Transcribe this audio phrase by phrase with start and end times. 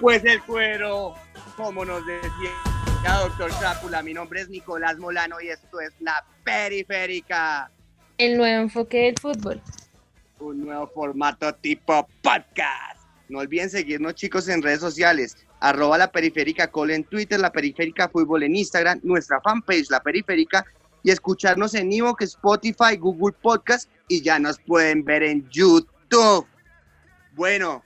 [0.00, 1.14] Pues el cuero,
[1.56, 2.50] como nos decía
[3.20, 4.02] doctor Crápula.
[4.02, 7.70] Mi nombre es Nicolás Molano y esto es La Periférica.
[8.18, 9.60] El nuevo enfoque del fútbol.
[10.38, 13.02] Un nuevo formato tipo podcast.
[13.28, 15.36] No olviden seguirnos chicos en redes sociales.
[15.60, 20.64] Arroba La Periférica Col en Twitter, La Periférica Fútbol en Instagram, nuestra fanpage La Periférica
[21.02, 26.46] y escucharnos en Evox, Spotify, Google Podcast y ya nos pueden ver en YouTube.
[27.34, 27.82] Bueno,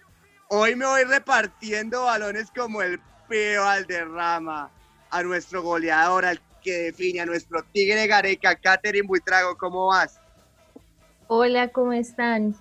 [0.49, 4.71] Hoy me voy repartiendo balones como el peo al derrama
[5.11, 10.21] a nuestro goleador, al que define a nuestro tigre Gareca, Catherine Buitrago, ¿cómo vas?
[11.27, 12.55] Hola, ¿cómo están?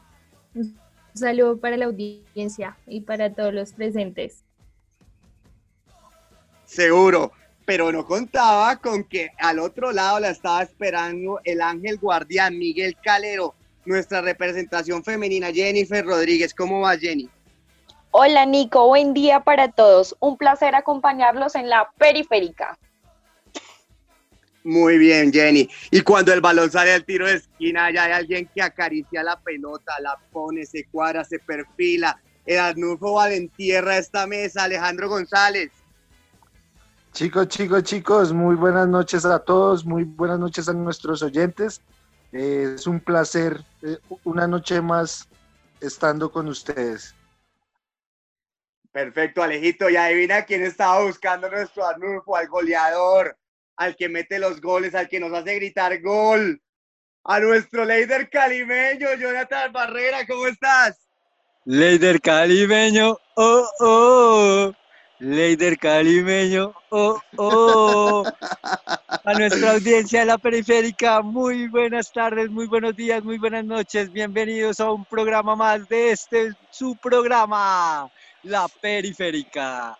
[0.56, 0.80] Un
[1.14, 4.44] saludo para la audiencia y para todos los presentes.
[6.66, 7.34] Seguro,
[7.66, 12.98] pero no contaba con que al otro lado la estaba esperando el ángel guardián Miguel
[13.04, 13.54] Calero,
[13.86, 16.52] nuestra representación femenina Jennifer Rodríguez.
[16.56, 17.30] ¿Cómo vas, Jenny?
[18.18, 20.16] Hola Nico, buen día para todos.
[20.22, 22.80] Un placer acompañarlos en la periférica.
[24.64, 25.70] Muy bien, Jenny.
[25.92, 29.38] Y cuando el balón sale al tiro de esquina, ya hay alguien que acaricia la
[29.42, 32.18] pelota, la pone, se cuadra, se perfila.
[32.46, 35.72] El Arnulfo Valentierra esta mesa, Alejandro González.
[37.12, 41.82] Chicos, chicos, chicos, muy buenas noches a todos, muy buenas noches a nuestros oyentes.
[42.32, 45.28] Eh, es un placer eh, una noche más
[45.82, 47.14] estando con ustedes.
[48.96, 49.90] Perfecto, Alejito.
[49.90, 53.38] Y adivina quién estaba buscando nuestro Arnulfo, al goleador,
[53.76, 56.62] al que mete los goles, al que nos hace gritar gol.
[57.26, 61.10] A nuestro Leider calimeño, Jonathan Barrera, ¿cómo estás?
[61.66, 64.74] Leider calimeño, oh, oh.
[65.20, 68.24] Leider calimeño, oh, oh.
[69.26, 74.10] A nuestra audiencia de la periférica, muy buenas tardes, muy buenos días, muy buenas noches.
[74.10, 78.10] Bienvenidos a un programa más de este, su programa
[78.46, 79.98] la periférica.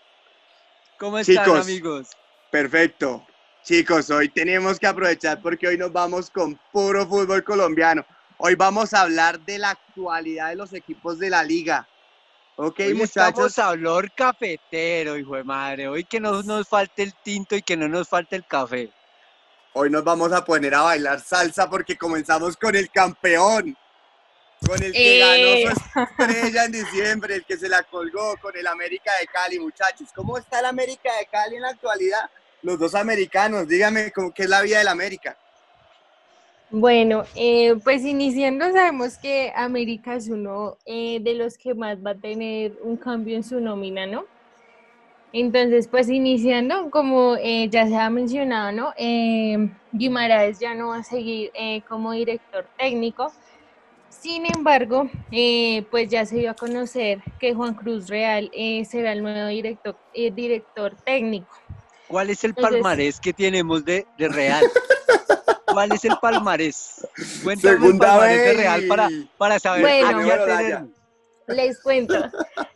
[0.98, 2.10] ¿Cómo están, amigos?
[2.52, 3.26] Perfecto.
[3.64, 8.06] Chicos, hoy tenemos que aprovechar porque hoy nos vamos con puro fútbol colombiano.
[8.38, 11.88] Hoy vamos a hablar de la actualidad de los equipos de la liga.
[12.58, 13.18] Ok, muchachos.
[13.18, 15.88] Estamos a hablar cafetero, hijo de madre.
[15.88, 18.92] Hoy que no nos falte el tinto y que no nos falte el café.
[19.74, 23.76] Hoy nos vamos a poner a bailar salsa porque comenzamos con el campeón.
[24.62, 26.08] Con el que ganó su eh.
[26.20, 30.10] estrella en diciembre, el que se la colgó con el América de Cali, muchachos.
[30.16, 32.30] ¿Cómo está el América de Cali en la actualidad?
[32.62, 35.38] Los dos americanos, dígame cómo, qué es la vida del América.
[36.72, 42.12] Bueno, eh, pues iniciando sabemos que América es uno eh, de los que más va
[42.12, 44.26] a tener un cambio en su nómina, ¿no?
[45.32, 48.94] Entonces, pues iniciando, como ya se ha mencionado, ¿no?
[49.92, 51.52] Guimaraes ya no va a seguir
[51.90, 53.34] como director técnico,
[54.22, 59.12] sin embargo, eh, pues ya se dio a conocer que Juan Cruz Real eh, será
[59.12, 61.54] el nuevo director, eh, director técnico.
[62.08, 64.64] ¿Cuál es el palmarés que tenemos de, Real?
[65.66, 67.08] ¿Cuál es el palmarés?
[67.44, 70.90] Cuéntame el palmarés de Real para, para saber bueno,
[71.48, 72.16] Les cuento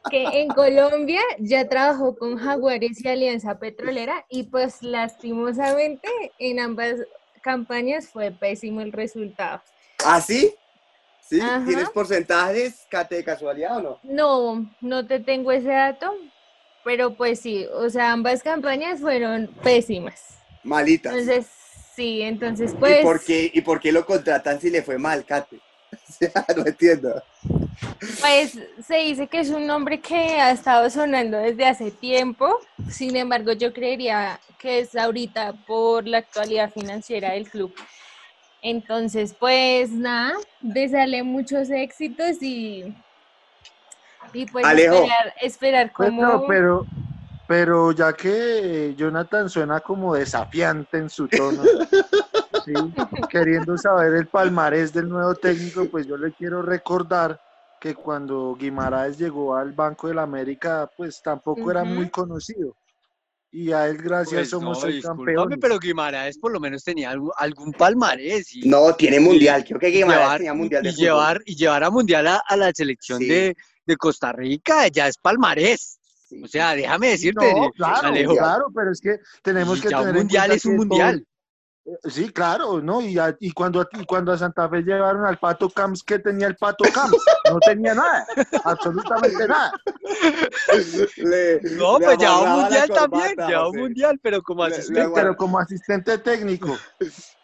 [0.10, 6.10] que en Colombia ya trabajó con Jaguares y Alianza Petrolera y pues lastimosamente
[6.40, 6.96] en ambas
[7.42, 9.62] campañas fue pésimo el resultado.
[10.06, 10.54] ¿Ah, sí?
[11.30, 11.40] ¿Sí?
[11.68, 14.00] ¿Tienes porcentajes, Kate, de casualidad o no?
[14.02, 16.12] No, no te tengo ese dato,
[16.84, 20.40] pero pues sí, o sea, ambas campañas fueron pésimas.
[20.64, 21.14] Malitas.
[21.14, 21.46] Entonces,
[21.96, 23.02] sí, entonces pues...
[23.02, 25.60] ¿Y por qué, y por qué lo contratan si le fue mal, Kate?
[26.58, 27.22] no entiendo.
[28.22, 32.60] Pues se dice que es un nombre que ha estado sonando desde hace tiempo,
[32.90, 37.72] sin embargo yo creería que es ahorita por la actualidad financiera del club.
[38.62, 42.94] Entonces, pues nada, desearle muchos éxitos y,
[44.34, 46.46] y pues esperar, esperar como...
[46.46, 46.86] pero,
[47.48, 51.64] pero ya que Jonathan suena como desafiante en su tono,
[53.30, 57.40] queriendo saber el palmarés del nuevo técnico, pues yo le quiero recordar
[57.80, 62.76] que cuando Guimaraes llegó al Banco de la América, pues tampoco era muy conocido
[63.52, 65.58] y a él gracias pues somos el campeón.
[65.60, 68.52] Pero Guimaraes por lo menos tenía algún, palmarés.
[68.64, 72.56] no, tiene mundial, creo que Guimaraes tenía mundial y llevar, y llevar a mundial a,
[72.56, 73.56] la selección de,
[73.98, 76.00] Costa Rica ya es palmarés.
[76.44, 80.64] O sea, déjame decirte, claro, claro, pero es que tenemos que ya un mundial es
[80.66, 81.26] un mundial.
[82.10, 83.02] Sí, claro, ¿no?
[83.02, 86.56] Y, y, cuando, y cuando a Santa Fe llevaron al Pato Camps, ¿qué tenía el
[86.56, 87.18] Pato Camps?
[87.50, 88.28] No tenía nada,
[88.64, 89.72] absolutamente nada.
[91.78, 95.12] no, pues ya un mundial también, ya un mundial, pero como asistente.
[95.14, 96.78] pero como asistente técnico.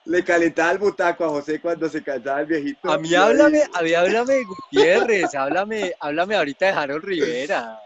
[0.06, 2.92] Le calentaba el butaco a José cuando se cansaba el viejito.
[2.92, 7.80] A mí háblame, a mí háblame de Gutiérrez, háblame, háblame ahorita de Harold Rivera.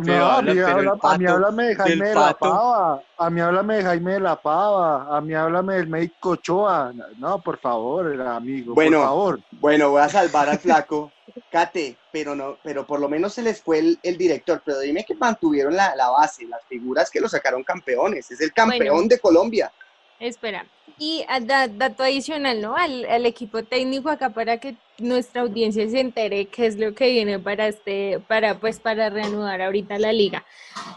[0.00, 2.34] No, a, mí habla- a mí pato háblame de Jaime de la.
[2.34, 6.92] Pava, a mí háblame de Jaime de la Pava, a mí háblame del médico Ochoa.
[7.18, 8.98] No, por favor, amigo, Bueno.
[8.98, 9.40] por favor.
[9.52, 11.12] Bueno, voy a salvar al flaco.
[11.50, 14.60] Cate, pero no, pero por lo menos se les fue el, el director.
[14.64, 18.30] Pero dime que mantuvieron la, la base, las figuras que lo sacaron campeones.
[18.30, 19.08] Es el campeón Bueno.
[19.08, 19.72] de Colombia.
[20.20, 20.66] Espera.
[20.98, 22.76] Y ah, da- dato adicional, ¿no?
[22.76, 27.10] Al, al equipo técnico acá para que nuestra audiencia se entere qué es lo que
[27.10, 30.44] viene para este, para pues para reanudar ahorita la liga.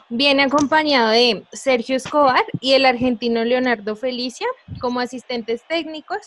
[0.10, 4.48] Viene acompañado de Sergio Escobar y el argentino Leonardo Felicia
[4.80, 6.19] como asistentes técnicos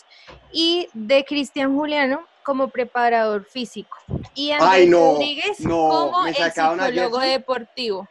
[0.51, 3.95] y de Cristian Juliano como preparador físico.
[4.35, 8.07] Y Andrés Ay, no, Rodríguez no, como el psicólogo deportivo.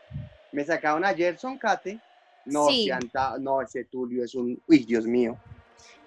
[0.53, 2.01] Me sacaron a Gerson Cate.
[2.45, 2.89] No, Sí.
[2.89, 4.61] se no, ese Tulio es un.
[4.67, 5.37] Uy, Dios mío.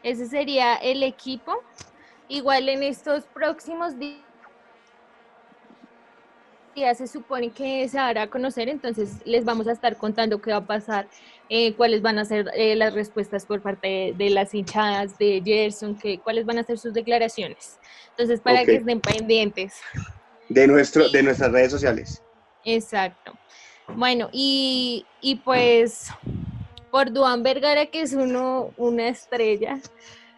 [0.01, 1.61] Ese sería el equipo.
[2.27, 4.19] Igual en estos próximos días
[6.95, 10.57] se supone que se dará a conocer, entonces les vamos a estar contando qué va
[10.57, 11.07] a pasar,
[11.49, 15.41] eh, cuáles van a ser eh, las respuestas por parte de, de las hinchadas de
[15.45, 17.79] Gerson, que, cuáles van a ser sus declaraciones.
[18.09, 19.75] Entonces, para que estén pendientes.
[20.49, 21.13] De, nuestro, Sí.
[21.13, 22.23] de nuestras redes sociales.
[22.65, 23.33] Exacto.
[23.87, 26.07] Bueno, y, y pues
[26.91, 29.79] por Duan Vergara, que es uno, una estrella,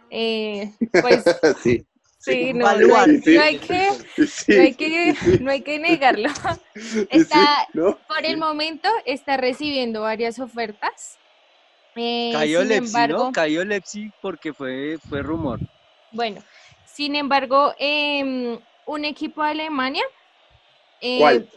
[0.10, 0.72] eh,
[1.02, 1.24] pues
[1.64, 1.86] sí.
[2.18, 3.36] Sí, no, no hay, baluarte.
[3.36, 3.92] no hay que,
[4.26, 6.30] Sí, no hay que, no hay que negarlo.
[6.76, 8.00] sí, Está, ¿no?
[8.08, 11.20] por el momento, está recibiendo varias ofertas.
[11.96, 13.32] Eh, Cayó sin Lepsi, embargo, ¿no?
[13.32, 15.60] Cayó Lepsi porque fue, fue rumor.
[16.12, 16.42] bueno,
[16.84, 20.04] sin embargo, em, un equipo de Alemania.
[21.02, 21.50] eh, ¿Cuál?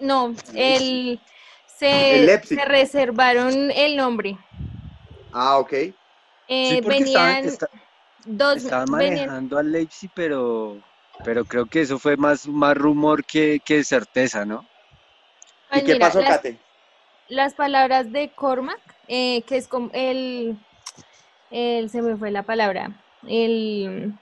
[0.00, 1.20] No, el,
[1.66, 4.36] se, reservaron el nombre.
[5.32, 5.72] Ah, ok.
[5.72, 5.94] Eh,
[6.48, 7.68] Sí, porque estaban, venían esta-
[8.26, 10.78] dos, estaban venían- manejando al Leipzig, pero,
[11.24, 14.66] pero creo que eso fue más, más rumor que, que certeza, ¿no?
[15.72, 16.58] ¿Y qué mira, pasó, las- Cate?
[17.28, 20.56] las palabras de Cormac, eh, que es como el,
[21.50, 22.90] el, se me fue la palabra,
[23.28, 24.12] el,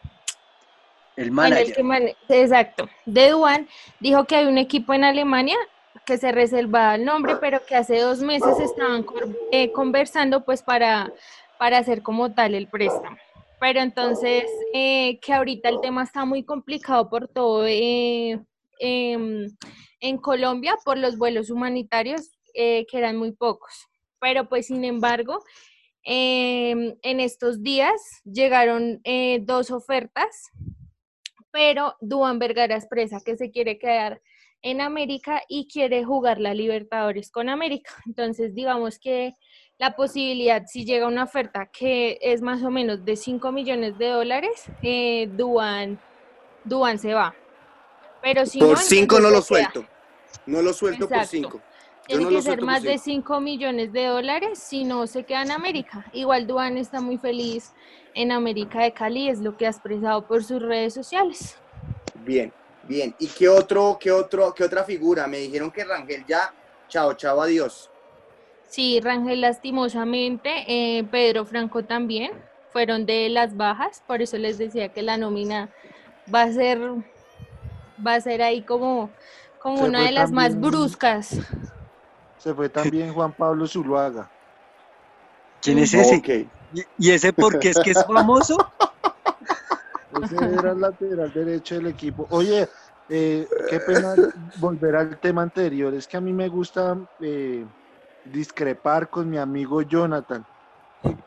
[1.18, 2.16] El bueno, el manager.
[2.28, 3.68] que exacto, de Duan,
[3.98, 5.56] dijo que hay un equipo en Alemania
[6.06, 9.04] que se reservaba el nombre, pero que hace dos meses estaban
[9.50, 11.12] eh, conversando pues para,
[11.58, 13.16] para hacer como tal el préstamo.
[13.60, 18.40] Pero entonces, eh, que ahorita el tema está muy complicado por todo eh,
[18.78, 19.50] em,
[20.00, 23.88] en Colombia, por los vuelos humanitarios, eh, que eran muy pocos.
[24.20, 25.42] Pero pues, sin embargo,
[26.04, 30.50] em, en estos días llegaron eh, dos ofertas,
[31.50, 34.20] pero Duan Vergara expresa que se quiere quedar
[34.62, 37.90] en América y quiere jugar la Libertadores con América.
[38.06, 39.34] Entonces, digamos que
[39.78, 44.08] la posibilidad, si llega una oferta que es más o menos de 5 millones de
[44.08, 46.00] dólares, eh, Duan,
[46.64, 47.34] Duan se va.
[48.20, 49.70] Pero si Por no, cinco entonces no lo queda.
[49.72, 49.86] suelto.
[50.46, 51.30] No lo suelto por Exacto.
[51.30, 51.58] cinco.
[51.58, 51.67] Yo
[52.08, 53.34] Tiene no que ser más de cinco.
[53.34, 56.06] 5 millones de dólares si no se queda en América.
[56.14, 57.72] Igual Duan está muy feliz
[58.14, 61.58] en América de Cali, es lo que ha expresado por sus redes sociales.
[62.24, 62.50] Bien,
[62.84, 63.14] bien.
[63.18, 65.26] ¿Y qué otro, qué otro, qué otra figura?
[65.26, 66.54] Me dijeron que Rangel ya,
[66.88, 67.90] chao, chao, adiós.
[68.66, 72.32] Sí, Rangel lastimosamente, eh, Pedro Franco también,
[72.72, 75.68] fueron de las bajas, por eso les decía que la nómina
[76.34, 76.80] va a ser,
[78.04, 79.10] va a ser ahí como,
[79.58, 81.36] como Se una de las más bruscas.
[82.48, 84.30] Se fue también Juan Pablo Zuluaga.
[85.60, 86.48] ¿Quién es ese?
[86.96, 88.56] ¿Y, ese por qué es que es famoso?
[90.22, 92.26] Ese era el lateral derecho del equipo.
[92.30, 92.66] Oye,
[93.10, 94.14] eh, qué pena
[94.56, 95.92] volver al tema anterior.
[95.92, 97.66] Es que a mí me gusta eh,
[98.24, 100.46] discrepar con mi amigo Jonathan.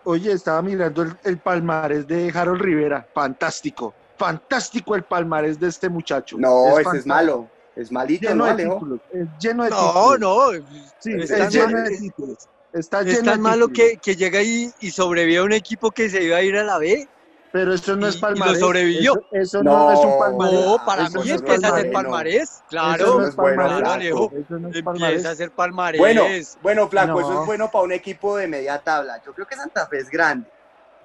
[0.03, 3.07] Oye, estaba mirando el, el palmarés de Harold Rivera.
[3.13, 3.93] Fantástico.
[4.17, 6.37] Fantástico el palmarés de este muchacho.
[6.39, 7.47] No, ese es malo.
[7.75, 8.73] Es malito, Lleno ¿no, de Alejo?
[8.75, 8.99] títulos.
[9.11, 10.19] Es lleno de No, títulos.
[10.19, 10.51] no.
[10.99, 12.37] Sí, es es, tan lleno de es- títulos.
[12.73, 15.91] Está Es lleno de tan malo que, que llega ahí y sobrevive a un equipo
[15.91, 17.07] que se iba a ir a la B.
[17.51, 18.59] Pero eso no y- es y lo palmarés.
[18.59, 19.13] sobrevivió.
[19.31, 20.65] Eso, eso no, es un No, palmarés.
[20.65, 21.93] No, para eso mí no es empieza a palmarés, ser no.
[22.01, 22.49] palmarés.
[22.69, 23.77] Claro, no no es es bueno, palmarés.
[23.79, 24.25] claro, Alejo.
[24.25, 25.25] Eso no es empieza palmarés.
[25.25, 25.99] a ser palmarés.
[25.99, 26.23] Bueno,
[26.61, 27.41] bueno, Flaco, eso No.
[27.41, 29.21] es bueno para un equipo de media tabla.
[29.25, 30.49] Yo creo que Santa Fe es grande.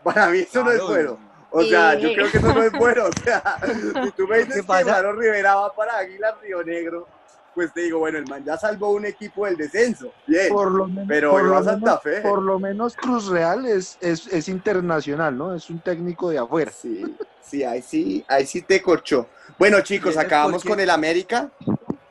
[0.04, 1.18] Para mí eso no es bueno.
[1.50, 3.04] O sea, yo creo que eso no es bueno.
[3.06, 3.42] O sea,
[4.04, 4.90] si tú me dices ¿Qué que?
[4.90, 7.06] Harold Rivera va para Águilas Río Negro,
[7.54, 10.12] pues te digo, bueno, el man ya salvó un equipo del descenso.
[10.26, 10.48] Bien.
[10.50, 12.20] Por lo menos, Pero por iba lo a Santa menos- Fe.
[12.20, 15.54] por lo menos Cruz Real es, es, es internacional, ¿no?
[15.54, 16.70] Es un técnico de afuera.
[16.70, 17.02] Sí,
[17.40, 19.26] sí, ahí sí, ahí sí te corchó.
[19.58, 21.48] Bueno, chicos, ¿Y eso es acabamos con el América.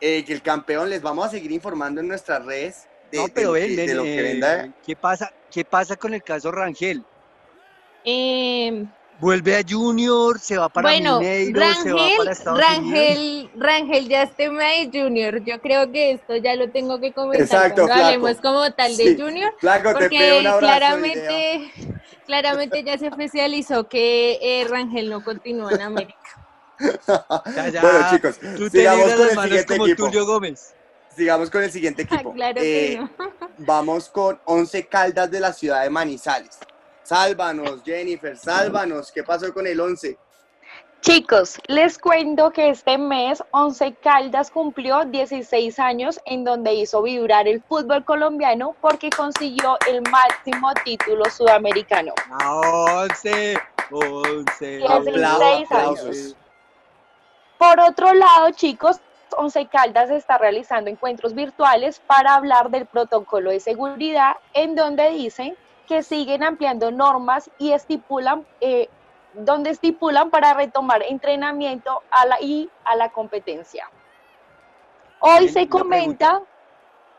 [0.02, 3.32] eh, que el campeón les vamos a seguir informando en nuestras redes de, No, de
[3.32, 4.74] pero lo, ven, de lo que eh, venda.
[4.84, 7.04] ¿qué pasa, ¿qué pasa con el caso Rangel?
[8.04, 8.86] Eh,
[9.20, 13.52] vuelve a Junior, se va para bueno, Mineiro, Rangel, se va para Estados Rangel, Unidos.
[13.56, 15.44] Rangel ya es tema de Junior.
[15.44, 18.06] Yo creo que esto ya lo tengo que comentar Exacto, cuando flaco.
[18.08, 19.18] hablemos como tal de Sí.
[19.22, 19.54] Junior.
[19.60, 20.60] Flaco, te pido Porque un abrazo.
[20.60, 21.72] claramente,
[22.26, 26.18] claramente ya se oficializó que eh, Rangel no continúa en América.
[27.56, 30.06] Ya, ya, Bueno, chicos, Tú te sigamos con el siguiente como equipo.
[30.08, 30.74] Tulio Gómez.
[31.16, 32.34] Sigamos con el siguiente equipo.
[32.34, 33.10] claro que Eh, no.
[33.60, 36.58] Vamos con 11 Caldas de la ciudad de Manizales.
[37.06, 39.12] Sálvanos, Jennifer, sálvanos.
[39.12, 40.18] ¿Qué pasó con el 11?
[41.02, 47.48] Chicos, les cuento que este mes Once Caldas cumplió 16 años en donde hizo vibrar
[47.48, 52.12] el fútbol colombiano porque consiguió el máximo título sudamericano.
[52.32, 52.56] A
[53.04, 53.56] 11,
[53.92, 54.66] 11.
[54.78, 55.72] Dieciséis Apla- años.
[55.72, 56.36] aplausos.
[57.60, 58.98] Por otro lado, chicos,
[59.38, 65.56] Once Caldas está realizando encuentros virtuales para hablar del protocolo de seguridad en donde dicen
[65.86, 68.90] que siguen ampliando normas y estipulan eh,
[69.34, 73.90] donde estipulan para retomar entrenamiento a la, y a la competencia.
[75.20, 76.42] Hoy se comenta,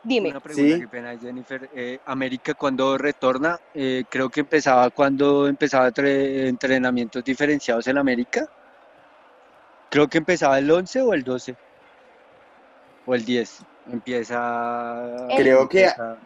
[0.03, 0.81] dime, Una pregunta, Sí.
[0.81, 1.69] qué pena, Jennifer.
[1.73, 8.47] Eh, América, cuando retorna, eh, creo que empezaba cuando empezaba tre- entrenamientos diferenciados en América.
[9.89, 11.55] Creo que empezaba el 11 o el 12.
[13.05, 13.59] O el 10.
[13.91, 15.27] Empieza.
[15.35, 16.17] Creo que- empieza-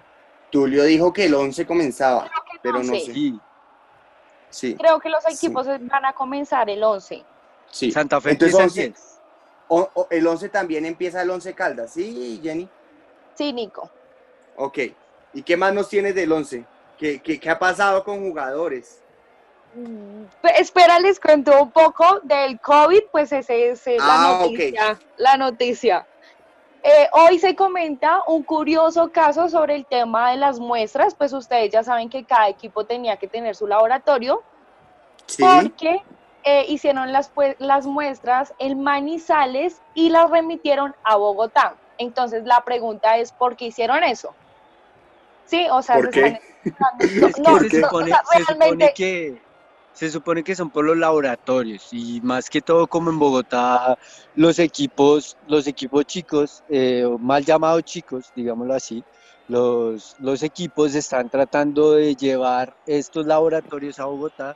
[0.51, 2.29] Tulio dijo que el 11 comenzaba,
[2.61, 2.99] pero no 11.
[3.05, 3.13] sé.
[3.13, 3.39] Sí,
[4.49, 5.33] Sí, creo que los Sí.
[5.47, 7.23] equipos van a comenzar el 11.
[7.69, 7.89] sí.
[7.91, 9.19] Santa Fe Entonces, empieza el 11 10.
[9.69, 12.67] o- o- el 11 también empieza el 11 Caldas, ¿sí, Jenny?
[13.33, 13.89] Sí, Nico.
[14.57, 14.79] Ok.
[15.33, 16.65] ¿Y qué más nos tienes del 11?
[16.97, 18.99] ¿Qué, qué, qué ha pasado con jugadores?
[19.73, 24.31] Mm, pe- Espera, les cuento un poco del COVID, pues ese es eh, Ah, la
[24.33, 24.51] ok.
[24.51, 24.99] noticia.
[25.15, 26.07] La noticia.
[26.83, 31.71] Eh, hoy se comenta un curioso caso sobre el tema de las muestras, pues ustedes
[31.71, 34.41] ya saben que cada equipo tenía que tener su laboratorio,
[35.27, 35.43] Sí.
[35.43, 36.01] porque
[36.43, 41.75] eh, hicieron las, pues, las muestras en Manizales y las remitieron a Bogotá.
[41.99, 44.33] Entonces la pregunta es, ¿por qué hicieron eso?
[45.45, 46.41] Sí, o sea, ¿Por se qué?
[46.65, 46.97] están
[47.43, 49.41] no, se, no, o sea, se supone realmente- que
[49.93, 53.97] se supone que son por los laboratorios y más que todo como en Bogotá
[54.35, 59.03] los equipos los equipos chicos eh, mal llamados chicos digámoslo así
[59.47, 64.55] los, los equipos están tratando de llevar estos laboratorios a Bogotá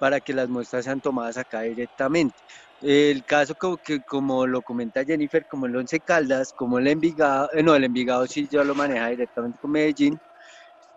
[0.00, 2.34] para que las muestras sean tomadas acá directamente.
[2.80, 7.48] El caso como que como lo comenta Jennifer como el Once Caldas como el Envigado
[7.52, 10.18] eh, no el Envigado sí ya lo maneja directamente con Medellín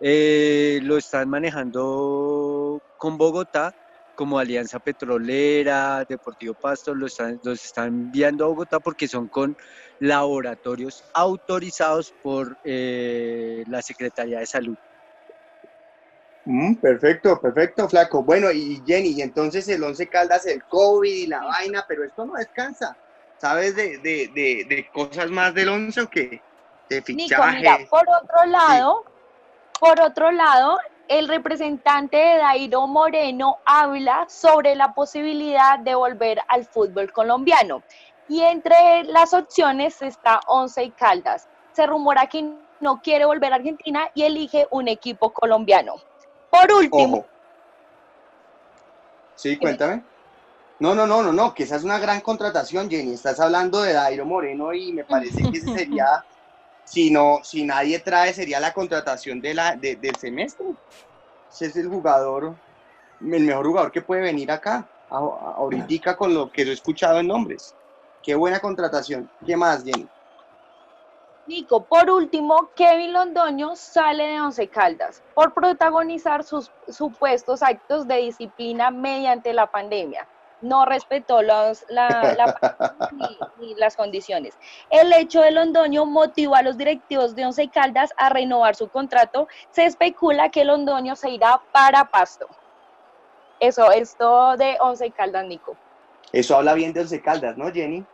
[0.00, 3.74] eh, lo están manejando con Bogotá
[4.16, 9.56] como Alianza Petrolera, Deportivo Pasto, lo están, los están enviando a Bogotá porque son con
[10.00, 14.76] laboratorios autorizados por eh, la Secretaría de Salud.
[16.46, 18.22] Mm, perfecto, perfecto, flaco.
[18.22, 22.24] Bueno, y Jenny, y entonces el 11 Caldas, el COVID y la vaina, pero esto
[22.24, 22.96] no descansa.
[23.38, 26.40] ¿Sabes de, de, de, de cosas más del 11 o qué?
[26.88, 27.56] De Nico, fichaje.
[27.58, 29.04] mira, por otro lado,
[29.80, 30.78] por otro lado,
[31.08, 37.82] el representante de Dairo Moreno habla sobre la posibilidad de volver al fútbol colombiano.
[38.28, 41.48] Y entre las opciones está Once y Caldas.
[41.72, 45.94] Se rumora que no quiere volver a Argentina y elige un equipo colombiano.
[46.50, 47.26] Por último, Ojo.
[49.36, 50.02] Sí, cuéntame.
[50.78, 53.14] No, no, no, no, no, que esa es una gran contratación, Jenny.
[53.14, 56.24] Estás hablando de Dairo Moreno y me parece que ese sería,
[56.86, 60.66] si no, si nadie trae, sería la contratación de la, de- del semestre.
[61.50, 62.56] Ese es el jugador,
[63.20, 67.74] el mejor jugador que puede venir acá, ahorita con lo que he escuchado en nombres.
[68.22, 69.28] Qué buena contratación.
[69.44, 70.08] ¿Qué más, Jenny?
[71.46, 78.16] Nico, por último, Kevin Londoño sale de Once Caldas por protagonizar sus supuestos actos de
[78.16, 80.28] disciplina mediante la pandemia.
[80.60, 82.54] No respetó los- la, la
[83.12, 84.56] ni, ni las condiciones.
[84.90, 89.46] El hecho de Londoño motivó a los directivos de Once Caldas a renovar su contrato.
[89.70, 92.46] Se especula que Londoño se irá para Pasto.
[93.60, 95.76] Eso es todo de Once Caldas, Nico.
[96.32, 98.06] Eso habla bien de Once Caldas, ¿no, Jenny?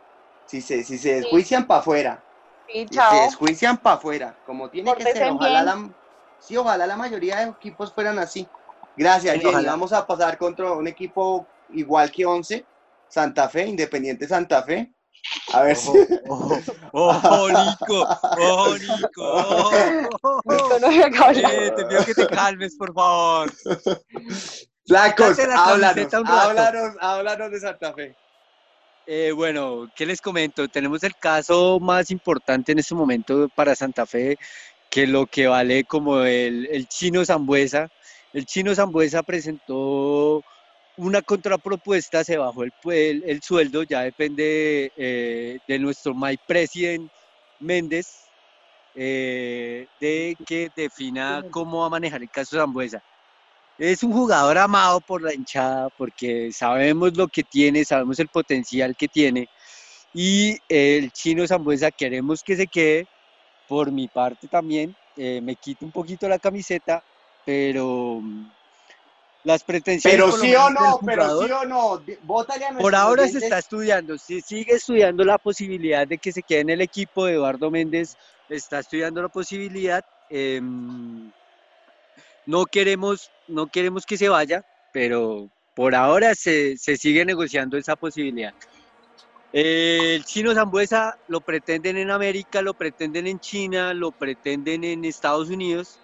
[0.45, 2.23] Si se, si se desjuician para afuera.
[2.67, 3.21] Sí, Y se chao.
[3.23, 5.31] desjuician para afuera, como tiene que ser.
[5.31, 5.89] Ojalá la,
[6.39, 8.47] sí, ojalá la mayoría de equipos fueran así.
[8.95, 9.53] Gracias, Sí, Jenny.
[9.53, 9.71] ojalá.
[9.71, 12.65] Vamos a pasar contra un equipo igual que 11,
[13.07, 14.93] Santa Fe, Independiente Santa Fe.
[15.53, 16.15] A ver Ojo, si.
[16.27, 16.59] ojo,
[16.93, 20.41] ojo, Nico, ojo, Nico, ojo.
[20.45, 23.51] Nico, no me Eh, te pido que te calmes, por favor.
[24.85, 28.15] Flacos, háblanos, háblanos, háblanos de Santa Fe.
[29.05, 30.67] Eh, bueno, ¿qué les comento?
[30.67, 34.37] Tenemos el caso más importante en este momento para Santa Fe,
[34.89, 37.89] que lo que vale como el, el chino Zambuesa.
[38.33, 40.41] El chino Zambuesa presentó
[40.97, 47.09] una contrapropuesta, se bajó el, el, sueldo, ya depende eh, de nuestro My President
[47.59, 48.07] Méndez,
[48.95, 53.01] eh, de que defina cómo va a manejar el caso Zambuesa.
[53.79, 58.95] Es un jugador amado por la hinchada porque sabemos lo que tiene, sabemos el potencial
[58.95, 59.49] que tiene
[60.13, 63.07] y el chino Zambuesa queremos que se quede.
[63.67, 67.03] Por mi parte también, eh, me quito un poquito la camiseta,
[67.45, 68.21] pero
[69.43, 70.19] las pretensiones.
[70.19, 72.01] Pero sí o no, pero sí o no.
[72.79, 76.69] por ahora se está estudiando, si sigue estudiando la posibilidad de que se quede en
[76.69, 77.27] el equipo.
[77.27, 78.15] Eduardo Méndez
[78.49, 80.03] está estudiando la posibilidad.
[80.29, 81.31] Em,
[82.45, 87.95] no queremos, no queremos que se vaya, pero por ahora se, se sigue negociando esa
[87.95, 88.53] posibilidad.
[89.51, 95.49] el chino Zambuesa lo pretenden en América, lo pretenden en China, lo pretenden en Estados
[95.49, 95.99] Unidos,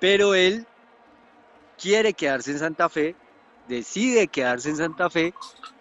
[0.00, 0.66] pero él
[1.80, 3.16] quiere quedarse en Santa Fe,
[3.68, 5.32] decide quedarse en Santa Fe,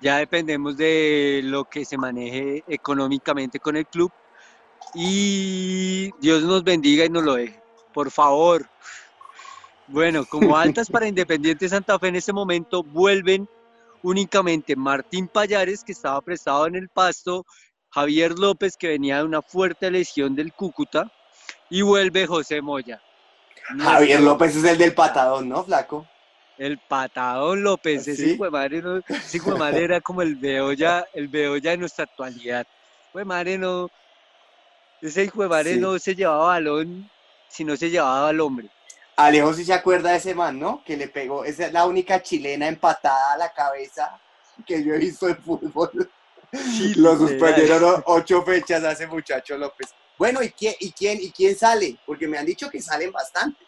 [0.01, 4.11] ya dependemos de lo que se maneje económicamente con el club
[4.93, 7.61] y Dios nos bendiga y nos lo deje.
[7.93, 8.69] Por favor.
[9.87, 13.47] Bueno, como altas para Independiente Santa Fe en este momento vuelven
[14.01, 17.45] únicamente Martín Payares, que estaba prestado en el pasto,
[17.89, 21.11] Javier López, que venía de una fuerte lesión del Cúcuta,
[21.69, 23.01] y vuelve José Moya.
[23.77, 26.07] Javier López es el del patadón, ¿no, flaco?
[26.57, 30.21] El patadón López, ¿Ah, ese hijo de madre, no, ese hijo de madre era como
[30.21, 32.65] el Beoya, el Beoya de nuestra actualidad.
[33.11, 33.89] Fue madre no,
[35.01, 37.09] ese hijo de madre no se llevaba balón
[37.47, 38.69] si no se llevaba al hombre.
[39.15, 40.81] Alejo sí se acuerda de ese man, ¿no?
[40.85, 44.19] Que le pegó, esa es la única chilena empatada a la cabeza
[44.65, 46.09] que yo he visto en fútbol.
[46.95, 49.89] Lo suspendieron ocho fechas a ese muchacho López.
[50.19, 51.97] Bueno, ¿y quién, y quién, y quién sale?
[52.05, 53.65] Porque me han dicho que salen bastantes.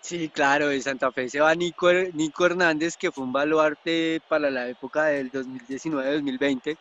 [0.00, 4.50] Sí, claro, de Santa Fe se va Nico, Nico Hernández, que fue un baluarte para
[4.50, 6.76] la época del 2019-2020.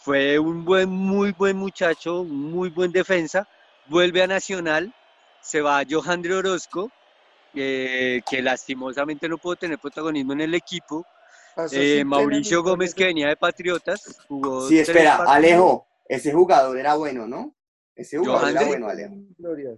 [0.00, 3.46] Fue un buen, muy buen muchacho, muy buen defensa.
[3.88, 4.92] Vuelve a Nacional,
[5.42, 6.90] se va Johandre Orozco,
[7.54, 11.04] eh, que lastimosamente no pudo tener protagonismo en el equipo.
[11.72, 14.66] Eh, Mauricio Gómez, que venía de Patriotas, jugó.
[14.66, 17.55] Sí, espera, Alejo, ese jugador era bueno, ¿no?
[17.96, 18.88] Ese jugador era bueno,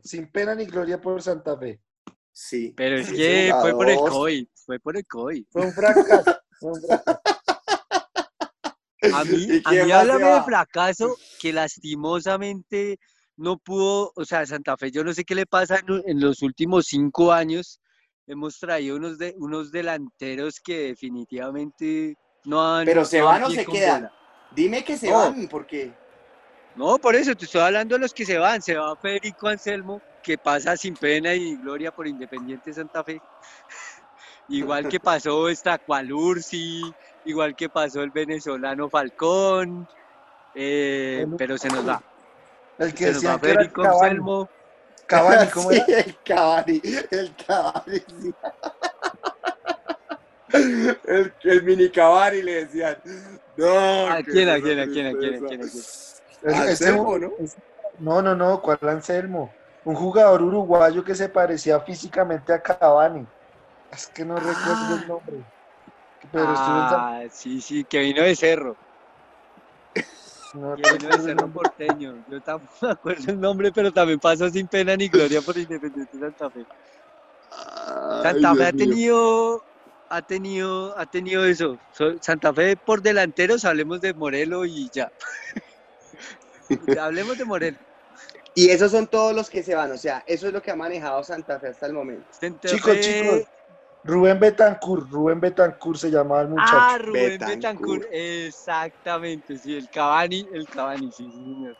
[0.03, 1.81] Sin pena ni gloria por Santa Fe.
[2.33, 2.75] Sí.
[2.77, 5.45] Pero es que fue por el COVID, fue por el COVID.
[5.51, 6.37] Fue un fracaso.
[9.13, 12.99] A mí, a mí háblame de fracaso que lastimosamente
[13.37, 16.87] no pudo, o sea, Santa Fe, yo no sé qué le pasa en, los últimos
[16.87, 17.81] cinco años.
[18.27, 22.85] Hemos traído unos, de, unos delanteros que definitivamente no han.
[22.85, 24.11] Pero se van o se quedan.
[24.51, 25.93] Dime que se van, porque
[26.79, 28.62] no, por eso te estoy hablando de los que se van.
[28.62, 33.21] Se va Federico Anselmo, que pasa sin pena y gloria por Independiente Santa Fe.
[34.49, 36.83] igual que pasó esta Cualursi,
[37.25, 39.88] igual que pasó el venezolano Falcón,
[40.55, 42.01] eh, pero se nos va.
[42.79, 44.49] El que se nos va Federico Anselmo.
[45.09, 45.85] Cavani, ¿cómo era?
[45.85, 48.03] el Cavani, el Cavani.
[50.53, 52.99] El, el, mini Cavani le decían.
[53.57, 55.61] No, ¿A quién, a quién, a quién, a quién, a quién?
[56.44, 57.33] Anselmo, ¿no?
[57.98, 59.51] no, no, no, ¿cuál Anselmo?
[59.85, 63.27] Un jugador uruguayo que se parecía físicamente a Cavani.
[63.92, 65.37] Es que no recuerdo el nombre.
[66.31, 68.77] Pero ah, sí, sí, que vino de Cerro.
[70.55, 72.14] No que vino de Cerro porteño.
[72.29, 76.18] Yo tampoco me acuerdo el nombre, pero también pasó sin pena ni gloria por Independiente
[76.18, 76.64] Santa Fe.
[78.22, 79.62] Santa Fe ha tenido,
[80.11, 81.79] ha tenido, ha tenido eso.
[82.20, 85.11] Santa Fe por delanteros, hablemos de Morelo y ya.
[87.01, 87.79] Hablemos de Morel.
[88.55, 90.77] Y esos son todos los que se van, o sea, eso es lo que ha
[90.77, 92.27] manejado Santa Fe hasta el momento.
[92.65, 93.43] chicos, chicos,
[94.05, 96.73] Rubén Betancourt, Rubén Betancourt se llamaba el muchacho.
[96.73, 101.77] Ah, Rubén Betancourt, exactamente, sí, el Cavani, el Cavani, sí, señor.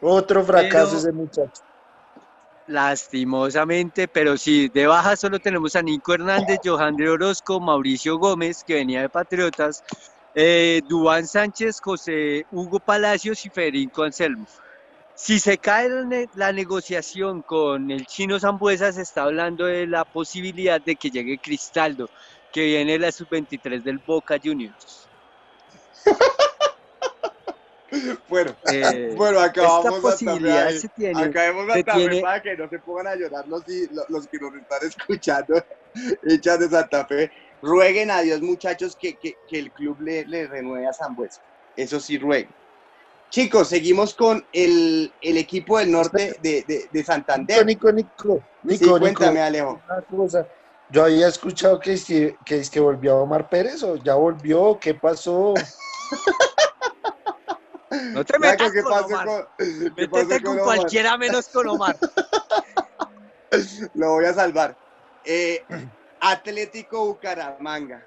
[0.00, 1.62] Otro fracaso ese muchacho.
[2.66, 8.74] Lastimosamente, pero sí, de baja solo tenemos a Nico Hernández, Johandre Orozco, Mauricio Gómez, que
[8.74, 9.84] venía de Patriotas,
[10.38, 14.46] eh, Dubán Sánchez, José Hugo Palacios y Federico Anselmo.
[15.14, 15.88] Si se cae
[16.34, 21.38] la, negociación con el chino Zambuesa, se está hablando de la posibilidad de que llegue
[21.38, 22.10] Cristaldo,
[22.52, 25.08] que viene la sub-23 del Boca Juniors.
[28.28, 33.06] bueno, eh, bueno, acabamos posibilidad se tiene, acabemos hasta tiene, para que no se pongan
[33.06, 33.62] a llorar los,
[34.10, 35.64] los, que nos están escuchando,
[36.24, 39.18] hinchas de Santa Fe rueguen a Dios, muchachos, que,
[39.50, 41.42] el club le, renueve a Zambuesa.
[41.76, 42.50] Eso sí, rueguen.
[43.30, 47.66] Chicos, seguimos con el, equipo del norte de, de, Santander.
[47.66, 49.80] Nico, Nico, Nico, cuéntame, Alejo.
[50.90, 51.96] Yo había escuchado que,
[52.44, 55.54] que, que volvió Omar Pérez o ya volvió, ¿qué pasó?
[57.90, 59.48] No te metas con Omar.
[59.58, 61.96] Métete con, cualquiera menos con Omar.
[63.94, 64.76] Lo voy a salvar.
[65.24, 65.64] Eh,
[66.30, 68.04] Atlético Bucaramanga.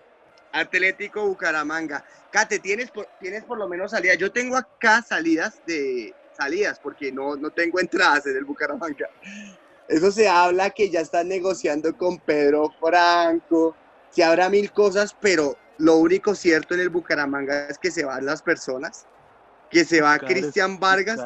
[0.52, 2.04] Atlético Bucaramanga.
[2.32, 4.18] Kate, ¿tienes por, tienes por lo menos salidas.
[4.18, 9.10] Yo tengo acá salidas de salidas porque no, no tengo entradas en el Bucaramanga.
[9.88, 13.76] Eso se habla que ya están negociando con Pedro Franco.
[14.12, 18.26] Se habrá mil cosas, pero lo único cierto en el Bucaramanga es que se van
[18.26, 19.06] las personas.
[19.70, 21.18] Que se va Cristian Vargas.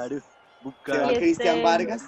[0.86, 2.04] Se va Cristian este, Vargas.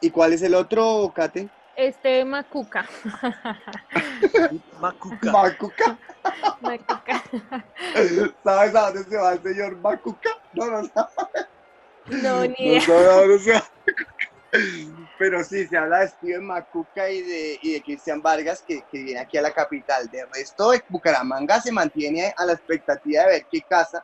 [0.00, 1.48] ¿Y cuál es el otro, Kate?
[1.76, 2.86] Este Macuca.
[4.80, 5.32] Macuca.
[5.32, 5.98] Macuca.
[6.60, 7.22] Macuca.
[8.42, 10.30] ¿Sabes a dónde se va el señor Macuca?
[10.54, 11.08] No, no, no.
[12.06, 13.62] No, ni idea.
[15.18, 19.02] Pero sí, se habla de Steven Macuca y de, y de Cristian Vargas, que, que,
[19.02, 20.08] viene aquí a la capital.
[20.08, 24.02] De resto, Bucaramanga se mantiene a la expectativa de ver qué casa,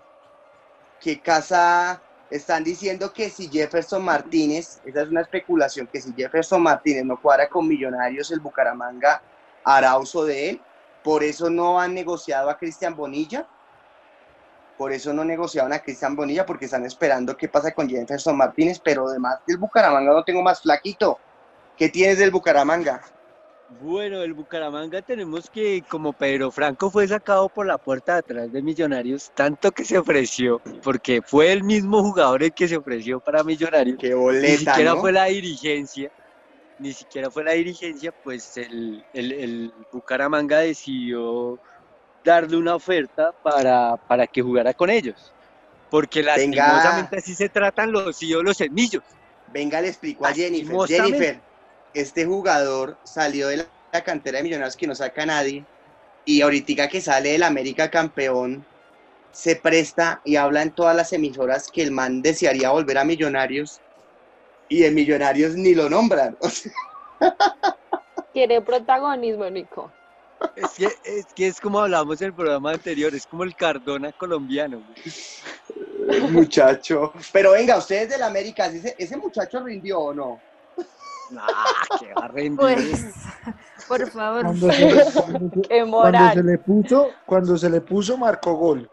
[1.00, 2.02] qué casa
[2.33, 7.21] están diciendo que si Jefferson Martínez, esa es una especulación, que si Jefferson Martínez no
[7.21, 9.23] cuadra con Millonarios, el Bucaramanga
[9.62, 10.61] hará uso de él.
[11.05, 13.47] Por eso no han negociado a Cristian Bonilla.
[14.79, 18.81] Por eso no negociaron a Cristian Bonilla, porque están esperando qué pasa con Jefferson Martínez.
[18.83, 21.18] Pero además del Bucaramanga no tengo más flaquito.
[21.77, 23.03] ¿Qué tienes del Bucaramanga?
[23.80, 28.52] Bueno, el Bucaramanga tenemos que, como Pedro Franco fue sacado por la puerta de atrás
[28.52, 33.20] de Millonarios, tanto que se ofreció, porque fue el mismo jugador el que se ofreció
[33.20, 33.96] para Millonarios.
[33.98, 36.12] Qué boleta, Ni siquiera fue la dirigencia,
[36.78, 41.58] ni siquiera fue la dirigencia, pues el, el, Bucaramanga decidió
[42.24, 45.32] darle una oferta para, para que jugara con ellos.
[45.90, 49.02] Porque lastimosamente así se tratan los ídolos semillos.
[49.52, 50.88] Venga, le explico a Jennifer.
[50.88, 51.40] Jennifer,
[51.94, 55.64] este jugador salió de la cantera de Millonarios que no saca a nadie
[56.24, 58.64] y ahorita que sale del América campeón
[59.33, 63.81] se presta y habla en todas las emisoras que el man desearía volver a Millonarios
[64.68, 66.37] y en Millonarios ni lo nombran.
[68.33, 69.90] Quiere protagonismo, Nico.
[70.57, 74.12] Es que, es que es como hablamos en el programa anterior, es como el Cardona
[74.12, 74.83] colombiano.
[76.31, 77.12] Muchacho.
[77.33, 80.40] Pero venga, ustedes del América, ¿ese, ¿ese muchacho rindió o no?
[82.56, 83.14] Pues,
[83.88, 84.42] por favor.
[84.42, 88.90] Cuando se, le puso, cuando se le puso, marcó gol.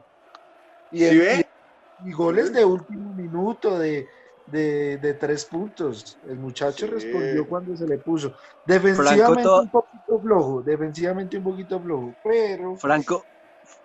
[0.91, 4.07] Y, y, goles de último minuto, de,
[4.47, 6.17] de, tres puntos.
[6.27, 8.33] El muchacho respondió cuando se le puso.
[8.65, 12.75] Defensivamente un poquito flojo, defensivamente un poquito flojo, pero...
[12.75, 13.23] Franco,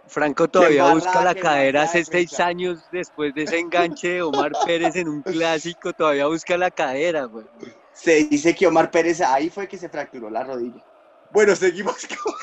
[0.06, 4.96] Franco todavía busca la cadera hace seis años después de ese enganche de Omar Pérez
[4.96, 7.46] en un clásico, todavía busca la cadera, güey.
[7.94, 10.84] Se dice que Omar Pérez ahí fue que se fracturó la rodilla.
[11.30, 12.34] Bueno, seguimos con.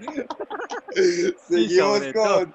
[1.48, 2.54] seguimos, con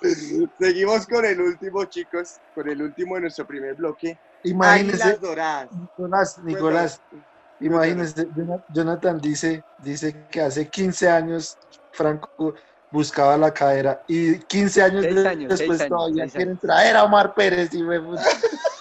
[0.60, 2.38] seguimos con el último, chicos.
[2.54, 4.18] Con el último de nuestro primer bloque.
[4.44, 5.20] Imagínese.
[5.22, 7.02] Nicolás, Nicolás.
[7.60, 8.28] Imagínese,
[8.74, 11.58] Jonathan dice, dice que hace 15 años
[11.92, 12.54] Franco
[12.92, 15.06] buscaba la cadera y 15 años,
[15.48, 18.00] después todavía quieren traer a Omar Pérez y me...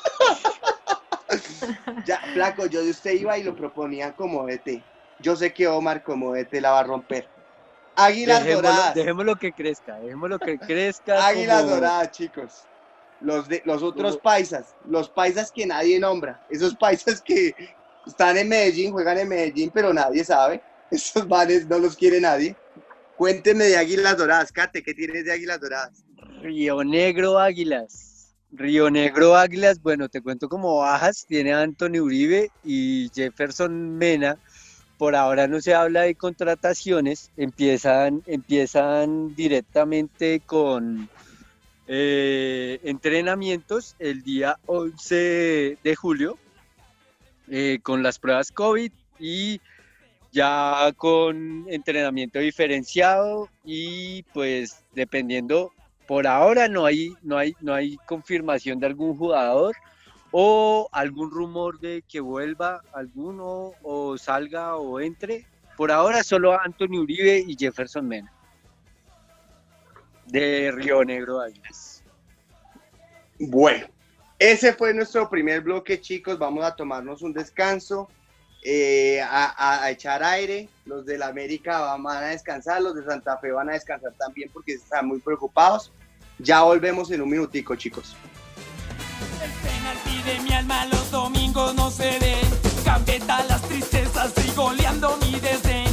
[2.05, 4.83] Ya, flaco, yo de usted iba y lo proponía como ET.
[5.21, 7.29] Yo sé que Omar como ET la va a romper.
[7.97, 8.95] Águilas doradas.
[8.95, 11.27] Dejémoslo que crezca, dejémoslo que crezca.
[11.27, 12.65] Águilas doradas, chicos.
[13.21, 17.55] Los, de, los otros paisas, los paisas que nadie nombra, esos paisas que
[18.07, 20.63] están en Medellín, juegan en Medellín, pero nadie sabe.
[20.91, 22.55] Esos manes no los quiere nadie.
[23.17, 26.05] Cuénteme de Águilas Doradas, Kate, ¿qué tienes de Águilas Doradas?
[26.43, 28.14] Río Negro Águilas.
[28.57, 34.39] Río Negro Águilas, bueno, te cuento como bajas, tiene a Anthony Uribe y Jefferson Mena.
[34.97, 41.09] Por ahora no se habla de contrataciones, empiezan, empiezan directamente con
[41.89, 46.39] eh, entrenamientos el día 11 de julio,
[47.49, 49.61] eh, con las pruebas COVID y
[50.31, 55.73] ya con entrenamiento diferenciado y pues dependiendo
[56.07, 59.75] por ahora no hay, no hay, no hay confirmación de algún jugador
[60.31, 65.47] o algún rumor de que vuelva alguno o salga o entre.
[65.77, 68.33] Por ahora solo Antonio Uribe y Jefferson Mena.
[70.27, 72.03] De Río Negro Águilas.
[73.39, 73.87] Bueno,
[74.39, 76.39] ese fue nuestro primer bloque, chicos.
[76.39, 78.09] Vamos a tomarnos un descanso.
[78.67, 80.71] Eh, a, echar aire.
[80.87, 84.51] Los de la América van a descansar, los de Santa Fe van a descansar también
[84.53, 85.93] porque están muy preocupados.
[86.39, 88.17] Ya volvemos en un minutico, chicos.
[89.43, 92.49] El penalti de mi alma los domingos no se ven.
[92.85, 95.85] Gambeta las tristezas y goleando mi desdén.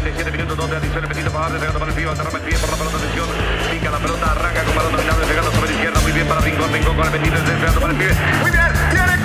[0.00, 2.76] Donde Alisson le metido para adelante, pegando para el pie, atrapa el pie por la
[2.76, 3.28] pelota, atención,
[3.70, 6.72] pica la pelota, arranca con balón dominado, pegando sobre la izquierda, muy bien para Rincón,
[6.72, 9.15] Rincón con el metido, pegando para el pie, muy bien, viene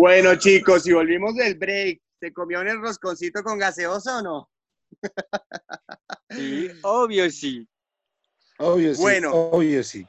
[0.00, 4.50] Bueno, chicos, si volvimos del break, ¿se comió el rosconcito con gaseosa o no?
[6.30, 7.66] Sí, obvio sí.
[8.58, 9.00] Obvio sí.
[9.00, 9.32] Bueno.
[9.34, 10.06] Obvio sí.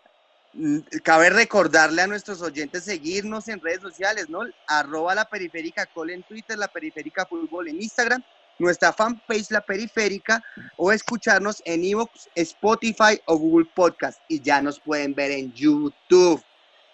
[0.53, 4.41] Mm, Cabe recordarle a nuestros oyentes seguirnos en redes sociales, ¿no?
[4.67, 8.23] Arroba la periférica col en Twitter, la periférica fútbol en Instagram,
[8.59, 10.43] nuestra fanpage La Periférica
[10.77, 16.43] o escucharnos en Evox, Spotify o Google Podcast y ya nos pueden ver en YouTube.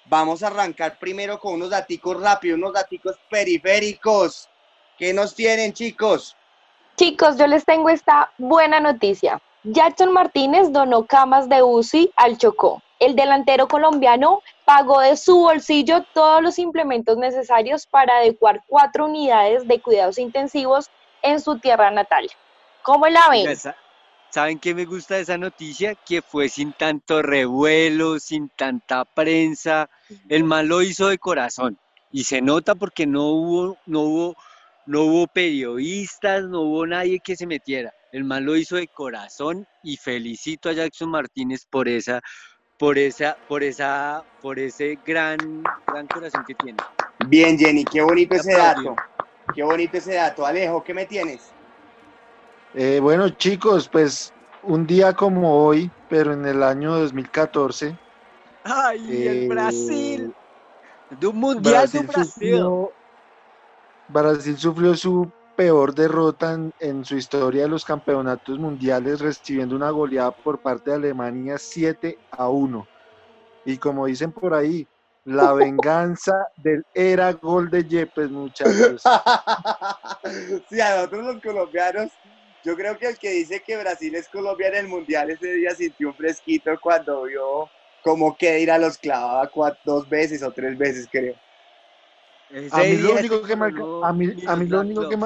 [0.06, 4.48] Vamos a arrancar primero con unos daticos rápidos, unos daticos periféricos.
[4.98, 6.36] ¿Qué nos tienen, chicos?
[6.96, 9.42] Chicos, yo les tengo esta buena noticia.
[9.64, 12.82] Jackson Martínez donó camas de UCI al Chocó.
[13.00, 19.68] El delantero colombiano pagó de su bolsillo todos los implementos necesarios para adecuar cuatro unidades
[19.68, 20.90] de cuidados intensivos
[21.22, 22.30] en su tierra natal.
[22.84, 23.48] ¿Cómo la ven?
[24.32, 25.96] ¿Saben qué me gusta de esa noticia?
[25.96, 29.90] Que fue sin tanto revuelo, sin tanta prensa.
[30.28, 31.78] El man lo hizo de corazón.
[32.12, 34.36] Y se nota porque no hubo, no hubo,
[34.86, 37.94] no hubo periodistas, no hubo nadie que se metiera.
[38.12, 42.22] El man lo hizo de corazón y felicito a Jackson Martínez por esa,
[42.78, 45.38] por esa, por esa, por ese gran,
[45.88, 46.78] gran corazón que tiene.
[47.28, 48.96] Bien, Jenny, qué bonito ese dato.
[49.54, 50.46] Qué bonito ese dato.
[50.46, 51.55] Alejo, ¿qué me tienes?
[52.78, 54.34] Eh, bueno, chicos, pues
[54.64, 57.96] un día como hoy, pero en el año 2014,
[58.66, 60.34] ¡Ay, el eh, Brasil!
[61.22, 62.24] De un mundial de Brasil Brasil.
[62.26, 62.92] sufrió,
[64.10, 69.92] Brasil sufrió su peor derrota en, en su historia de los campeonatos mundiales, recibiendo una
[69.92, 72.86] goleada por parte de Alemania 7 a 1.
[73.66, 74.86] Y como dicen por ahí,
[75.26, 79.02] la venganza del era gol de Yepes, muchachos.
[80.70, 82.10] sí, a nosotros los colombianos,
[82.66, 85.72] yo creo que el que dice que Brasil es Colombia en el Mundial ese día
[85.72, 90.52] sintió un fresquito cuando vio como que ir a los clavaba cua- dos veces o
[90.52, 91.36] tres veces, creo.
[92.72, 95.18] A mí lo único que coronó a mí- a mí lo único que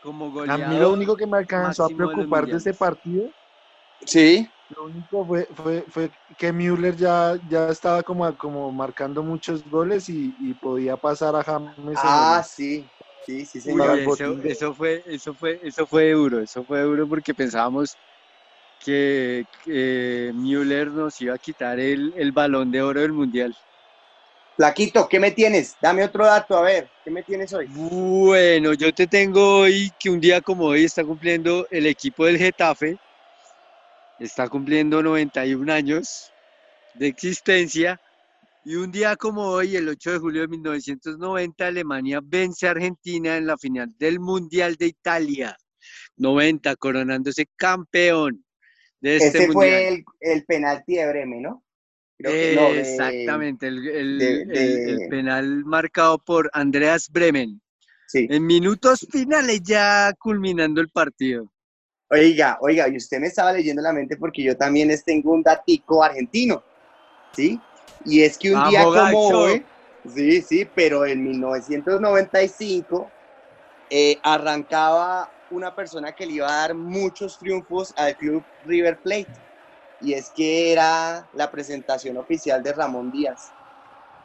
[0.00, 3.30] como A mí lo único que me alcanzó a de preocupar de ese partido
[4.06, 4.48] Sí.
[4.70, 10.08] Lo único fue, fue, fue que Müller ya, ya estaba como, como marcando muchos goles
[10.08, 11.76] y, y podía pasar a James.
[11.76, 12.90] en Ah, el- sí.
[13.24, 13.98] Sí, sí, señor.
[14.44, 17.96] eso, fue, eso fue, eso fue duro, eso fue duro porque pensábamos
[18.78, 23.54] que, que Müller nos iba a quitar el, el balón de oro del mundial.
[24.56, 25.76] Flaquito, ¿qué me tienes?
[25.80, 27.66] Dame otro dato, a ver, ¿qué me tienes hoy?
[27.68, 32.36] Bueno, yo te tengo hoy que un día como hoy está cumpliendo el equipo del
[32.36, 32.96] Getafe,
[34.18, 36.32] está cumpliendo 91 años
[36.94, 37.98] de existencia,
[38.64, 43.36] y un día como hoy, el 8 de julio de 1990, Alemania vence a Argentina
[43.36, 45.56] en la final del Mundial de Italia,
[46.16, 48.44] 90, coronándose campeón
[49.00, 49.54] de este Ese mundial.
[49.54, 51.64] fue el, el penalti de Bremen, ¿no?
[52.18, 54.18] Creo que no, de- Exactamente, el, el-
[54.48, 57.62] de- penal marcado por Andreas Bremen.
[58.06, 58.26] Sí.
[58.28, 61.50] En minutos finales ya culminando el partido.
[62.10, 66.02] Oiga, oiga, y usted me estaba leyendo la mente porque yo también tengo un datico
[66.02, 66.62] argentino,
[67.32, 67.58] ¿sí?
[68.04, 69.38] Y es que un día como Gacho.
[69.40, 69.66] hoy,
[70.04, 73.12] sí, sí, pero en 1995
[73.90, 79.32] eh, arrancaba una persona que le iba a dar muchos triunfos al club River Plate.
[79.98, 83.52] Y es que era la presentación oficial de Ramón Díaz,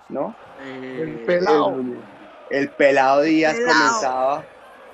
[0.07, 0.37] ¿no?
[0.57, 1.75] Eh, pelado.
[1.81, 2.05] El,
[2.49, 4.47] el pelado Díaz comenzaba,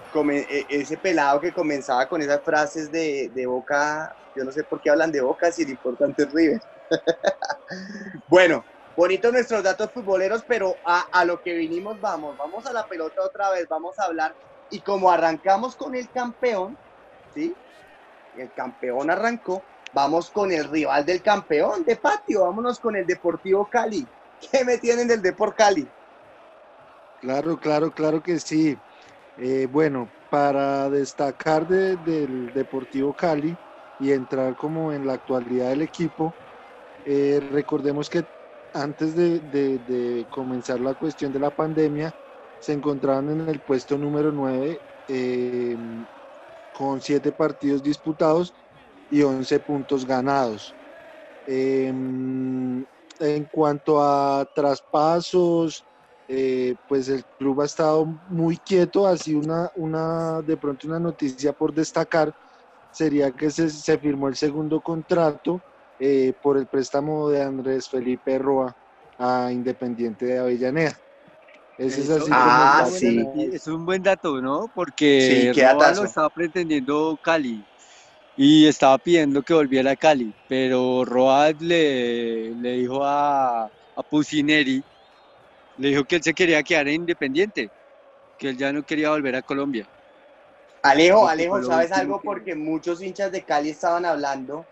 [0.10, 4.64] come- e- ese pelado que comenzaba con esas frases de, de boca, yo no sé
[4.64, 6.62] por qué hablan de boca si lo importante es River.
[8.27, 12.88] bueno, Bonitos nuestros datos futboleros, pero a, a lo que vinimos vamos, vamos a la
[12.88, 14.36] pelota otra vez, vamos a hablar.
[14.69, 16.77] Y como arrancamos con el campeón,
[17.30, 17.58] ¿sí?
[18.34, 23.69] El campeón arrancó, vamos con el rival del campeón de patio, vámonos con el Deportivo
[23.69, 24.12] Cali.
[24.51, 25.93] ¿Qué me tienen del Deport Cali?
[27.15, 28.82] Claro, claro, claro que sí.
[29.36, 33.60] Eh, bueno, para destacar de- del Deportivo Cali
[33.97, 36.38] y entrar como en la actualidad del equipo,
[37.06, 38.26] eh, recordemos que
[38.74, 42.12] antes de, comenzar la cuestión de la pandemia,
[42.60, 45.78] se encontraban en el puesto número 9 eh,
[46.72, 48.54] con 7 partidos disputados
[49.10, 50.76] y 11 puntos ganados.
[51.46, 52.86] Em,
[53.20, 55.86] en cuanto a traspasos,
[56.28, 61.52] eh, pues el club ha estado muy quieto, así una, una, de pronto una noticia
[61.54, 62.34] por destacar
[62.90, 65.62] sería que se, se firmó el segundo contrato
[66.04, 68.76] eh, por el préstamo de Andrés Felipe Roa
[69.20, 71.00] a Independiente de Avellaneda.
[71.78, 73.30] Ese es así Ah, sí.
[73.54, 74.70] Es un buen dato, ¿no?
[74.74, 77.68] Porque Sí, Roa lo estaba pretendiendo Cali
[78.36, 84.84] y estaba pidiendo que volviera a Cali, pero Roa le, le dijo a, a Pusineri,
[85.78, 87.72] le dijo que él se quería quedar en Independiente,
[88.38, 89.88] que él ya no quería volver a Colombia.
[90.82, 92.22] Alejo, Alejo, ¿sabes algo?
[92.22, 94.68] que- Porque muchos hinchas de Cali estaban hablando,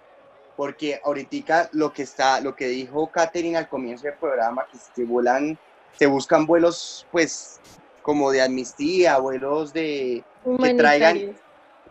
[0.59, 5.05] porque ahorita lo que está, lo que dijo Katherine al comienzo del programa, que se
[5.05, 5.57] vuelan,
[5.97, 7.61] se buscan vuelos, pues,
[8.01, 11.15] como de amnistía, vuelos de que traigan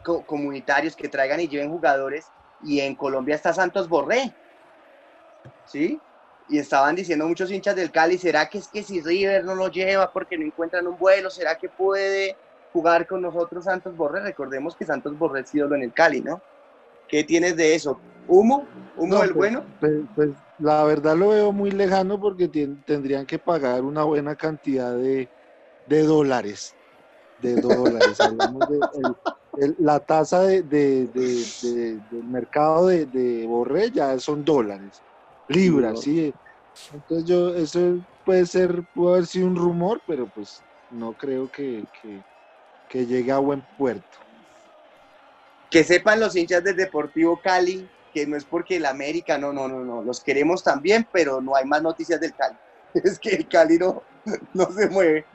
[0.05, 2.27] co- comunitarios, que traigan y lleven jugadores,
[2.63, 4.35] y en Colombia está Santos Borré,
[5.65, 5.99] ¿sí?
[6.51, 9.69] Y estaban diciendo muchos hinchas del Cali, ¿será que es que si River no lo
[9.69, 11.31] lleva porque no encuentran un vuelo?
[11.31, 12.37] ¿Será que puede
[12.75, 14.21] jugar con nosotros Santos Borré?
[14.21, 16.43] Recordemos que Santos Borré es ídolo en el Cali, ¿no?
[17.09, 18.01] ¿Qué tienes de eso?
[18.27, 18.69] ¿Humo?
[18.97, 19.67] ¿Humo No, del pues, bueno?
[19.81, 24.97] Pues, pues, la verdad lo veo muy lejano porque tendrían que pagar una buena cantidad
[24.97, 25.31] de,
[25.87, 26.77] de dólares.
[27.39, 28.21] De dólares.
[28.21, 29.17] Hablamos de el-
[29.65, 35.03] el- la tasa de, de- de- de- del mercado de, de Borré ya son dólares,
[35.49, 36.03] libras, No.
[36.03, 36.35] sí.
[36.93, 41.89] Entonces yo, eso puede ser, puede haber sido un rumor, pero pues no creo que,
[42.01, 42.25] que,
[42.87, 44.19] que llegue a buen puerto.
[45.71, 49.69] Que sepan los hinchas del Deportivo Cali que no es porque el América, no, no,
[49.69, 52.57] no, no, los queremos también, pero no hay más noticias del Cali.
[52.95, 54.03] Es que el Cali no,
[54.55, 55.27] no se mueve.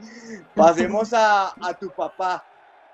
[0.56, 2.43] Pasemos a, a tu papá.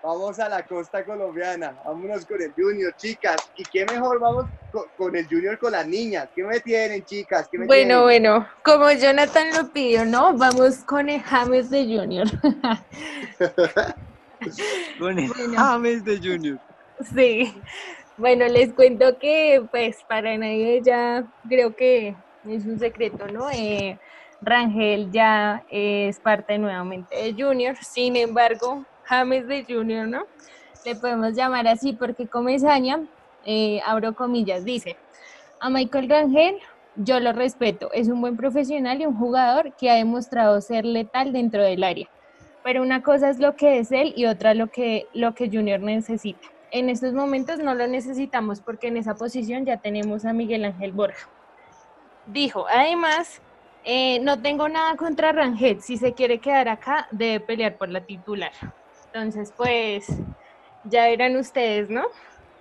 [0.03, 1.75] Vamos a la costa colombiana.
[1.85, 3.37] Vámonos con el Junior, chicas.
[3.57, 6.29] ¿Y qué mejor vamos con, con el Junior con las niñas?
[6.35, 7.47] ¿Qué me tienen, chicas?
[7.51, 8.31] ¿Qué me Bueno, tienen?
[8.31, 10.37] bueno, como Jonathan lo pidió, ¿no?
[10.37, 12.27] Vamos con el James de Junior.
[14.99, 15.53] Con el Bueno.
[15.57, 16.59] James de Junior.
[16.99, 17.53] Sí,
[18.17, 23.49] bueno, les cuento que pues para nadie ya creo que es un secreto, ¿no?
[23.51, 23.97] Eh,
[24.41, 30.25] Rangel ya es parte nuevamente de Junior, sin embargo, James de Junior, ¿no?
[30.85, 32.99] Le podemos llamar así porque Comesaña,
[33.45, 34.97] eh, abro comillas, dice,
[35.61, 36.57] a Michael Rangel
[36.97, 41.31] yo lo respeto, es un buen profesional y un jugador que ha demostrado ser letal
[41.31, 42.09] dentro del área.
[42.61, 45.79] Pero una cosa es lo que es él y otra lo que, lo que Junior
[45.79, 46.45] necesita.
[46.71, 50.91] En estos momentos no lo necesitamos porque en esa posición ya tenemos a Miguel Ángel
[50.91, 51.27] Borja.
[52.27, 53.41] Dijo, además,
[53.83, 55.81] eh, no tengo nada contra Rangel.
[55.81, 58.51] Si se quiere quedar acá, debe pelear por la titular.
[59.11, 60.05] Entonces, pues,
[60.83, 62.03] ya verán ustedes, ¿no?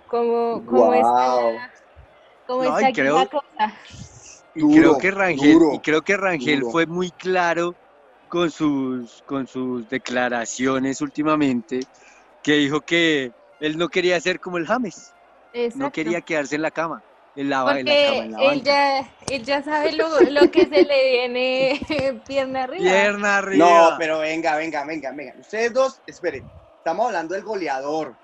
[0.07, 1.53] Cómo, cómo está, Guau.
[1.53, 1.71] la-
[2.47, 3.73] cómo No, está aquí creo- la cosa.
[4.55, 6.71] Y Duro, creo que Rangel, duro, y creo que Rangel duro.
[6.71, 7.75] fue muy claro
[8.27, 11.81] con sus, con sus declaraciones últimamente,
[12.41, 15.13] que dijo que él no quería ser como el James,
[15.75, 17.03] no quería quedarse en la cama,
[17.35, 18.99] en la, en la cama, en la él ya,
[19.29, 22.83] él ya sabe lo, lo que se le viene pierna arriba.
[22.83, 23.89] Pierna arriba.
[23.91, 25.33] No, pero venga, venga, venga, venga.
[25.39, 26.49] Ustedes dos, esperen.
[26.77, 28.15] Estamos hablando del goleador.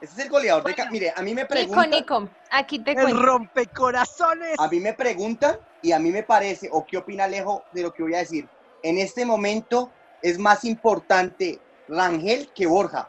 [0.00, 0.74] Este es el goleador de...
[0.90, 1.90] Mire, a mí me Nico, preguntan...
[1.90, 3.22] Nico, aquí te el cuento.
[3.22, 4.58] rompecorazones.
[4.58, 7.92] A mí me preguntan y a mí me parece, o qué opina Alejo de lo
[7.92, 8.48] que voy a decir.
[8.82, 13.08] En este momento es más importante Rangel que Borja.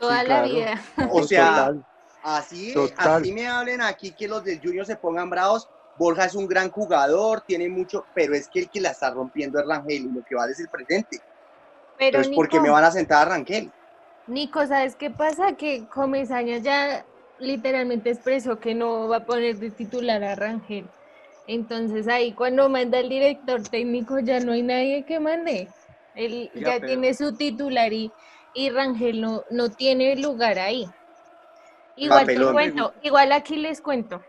[0.00, 0.48] Toda Sí, la claro.
[0.54, 0.82] vida.
[1.12, 1.84] O sea, Total.
[2.24, 3.08] así, Total.
[3.22, 5.68] así me hablen aquí que los del Junior se pongan bravos.
[5.98, 9.60] Borja es un gran jugador, tiene mucho, pero es que el que la está rompiendo
[9.60, 11.18] es Rangel y lo que vale es el presente.
[11.98, 13.70] Pero Entonces, ¿por qué Nico, me van a sentar a Rangel?
[14.26, 15.52] Nico, ¿sabes qué pasa?
[15.56, 17.04] Que Comesaña ya
[17.38, 20.88] literalmente expresó que no va a poner de titular a Rangel.
[21.46, 25.68] Entonces ahí cuando manda el director técnico ya no hay nadie que mande.
[26.14, 28.10] Él ya pero- tiene su titular y,
[28.54, 30.88] y Rangel no, no tiene lugar ahí.
[31.96, 34.22] Igual te cuento, igual aquí les cuento.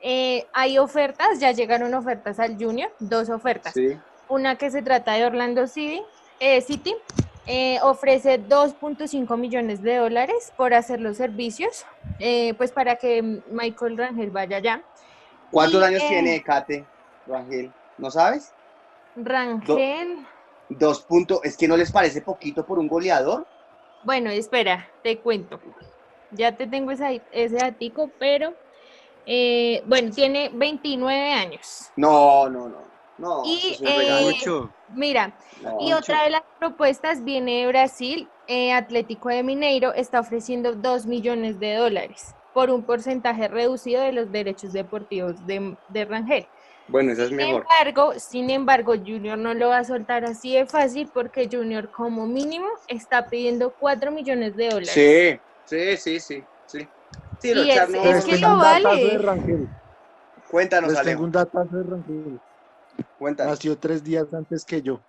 [0.00, 3.74] Eh, hay ofertas, ya llegaron ofertas al Junior, dos ofertas.
[3.74, 3.98] Sí.
[4.28, 6.02] Una que se trata de Orlando City,
[6.38, 6.94] eh, City
[7.46, 11.84] eh, ofrece 2.5 millones de dólares por hacer los servicios,
[12.18, 14.82] eh, pues para que Michael Rangel vaya allá.
[15.50, 16.84] ¿Cuántos Y, años eh, tiene Kate,
[17.26, 17.72] Rangel?
[17.98, 18.52] ¿No sabes?
[19.16, 20.24] Rangel,
[20.68, 21.40] Dos puntos.
[21.42, 23.44] ¿Es que no les parece poquito por un goleador?
[24.02, 25.60] Bueno, espera, te cuento.
[26.32, 28.54] Ya te tengo esa- ese datico, pero
[29.26, 31.90] eh, bueno, tiene 29 años.
[31.96, 32.84] No, no, no.
[33.18, 34.34] No, Y, eh.
[34.94, 38.28] Mira, No, Y otra de las propuestas viene de Brasil.
[38.46, 44.10] eh, Atlético de Mineiro está ofreciendo 2 millones de dólares por un porcentaje reducido de
[44.12, 46.48] los derechos deportivos de, de Rangel.
[46.90, 47.64] Bueno, esa es Sin mejor.
[47.84, 52.26] embargo, sin embargo, Junior no lo va a soltar así de fácil porque Junior como
[52.26, 54.90] mínimo está pidiendo 4 millones de dólares.
[54.92, 56.88] Sí, sí, sí, sí, sí.
[57.40, 58.96] Sí, Y Rochar, es- no- es que lo vale.
[59.08, 59.68] de Rangel.
[60.50, 62.40] Cuéntanos, Les tengo un datazo de Rangel.
[63.18, 63.52] Cuéntanos.
[63.52, 65.00] Nació tres días antes que yo.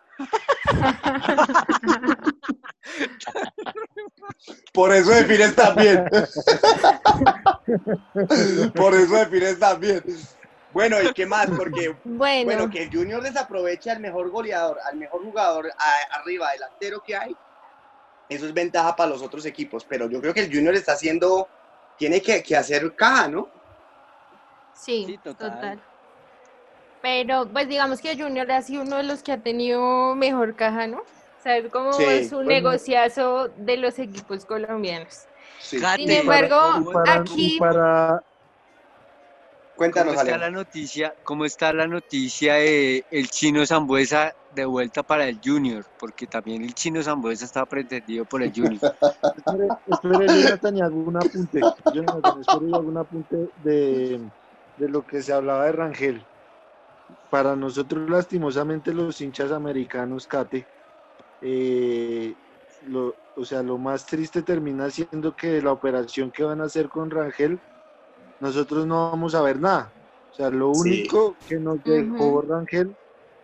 [4.73, 6.05] Por eso defines también.
[8.75, 10.03] Por eso defines también.
[10.73, 11.47] Bueno, ¿y qué más?
[11.49, 16.51] Porque, Bueno, bueno, que el Junior desaproveche al mejor goleador, al mejor jugador a- arriba,
[16.51, 17.35] delantero que hay,
[18.29, 19.85] eso es ventaja para los otros equipos.
[19.85, 21.47] Pero yo creo que el Junior está haciendo,
[21.97, 23.49] tiene que, que hacer caja, ¿no?
[24.73, 25.51] sí, Sí, total.
[25.51, 25.81] total.
[27.01, 30.87] Pero pues digamos que Junior ha sido uno de los que ha tenido mejor caja,
[30.87, 30.97] ¿no?
[30.99, 32.69] O sea, es como Sí, es un bueno.
[32.69, 35.25] negociazo de los equipos colombianos.
[35.59, 35.79] Sí.
[35.95, 38.23] Sin embargo, ¿cómo- Para, aquí- para
[39.81, 41.15] Cuéntanos, ¿Cómo está la noticia?
[41.23, 45.83] ¿Cómo está la noticia de el chino Zambuesa de vuelta para el Junior?
[45.99, 48.79] Porque también el chino Zambuesa estaba pretendido por el Junior.
[49.37, 51.61] Espere, espere, Jonathan, y un apunte.
[51.95, 54.21] Jonathan, espere, un apunte de,
[54.77, 56.23] de lo que se hablaba de Rangel.
[57.31, 60.63] Para nosotros, lastimosamente, los hinchas americanos, Kate,
[61.41, 62.35] eh,
[62.87, 66.87] lo, o sea, lo más triste termina siendo que la operación que van a hacer
[66.87, 67.59] con Rangel,
[68.41, 69.93] nosotros no vamos a ver nada.
[70.31, 70.79] O sea, lo Sí.
[70.81, 72.41] único que nos dejó Ujú.
[72.41, 72.97] Rangel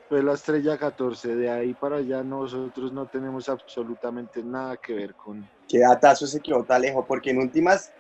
[0.10, 1.36] fue la estrella 14.
[1.36, 6.41] De ahí para allá nosotros no tenemos absolutamente nada que ver con, Qué datazo ese
[6.41, 7.93] que Alejo, porque en últimas,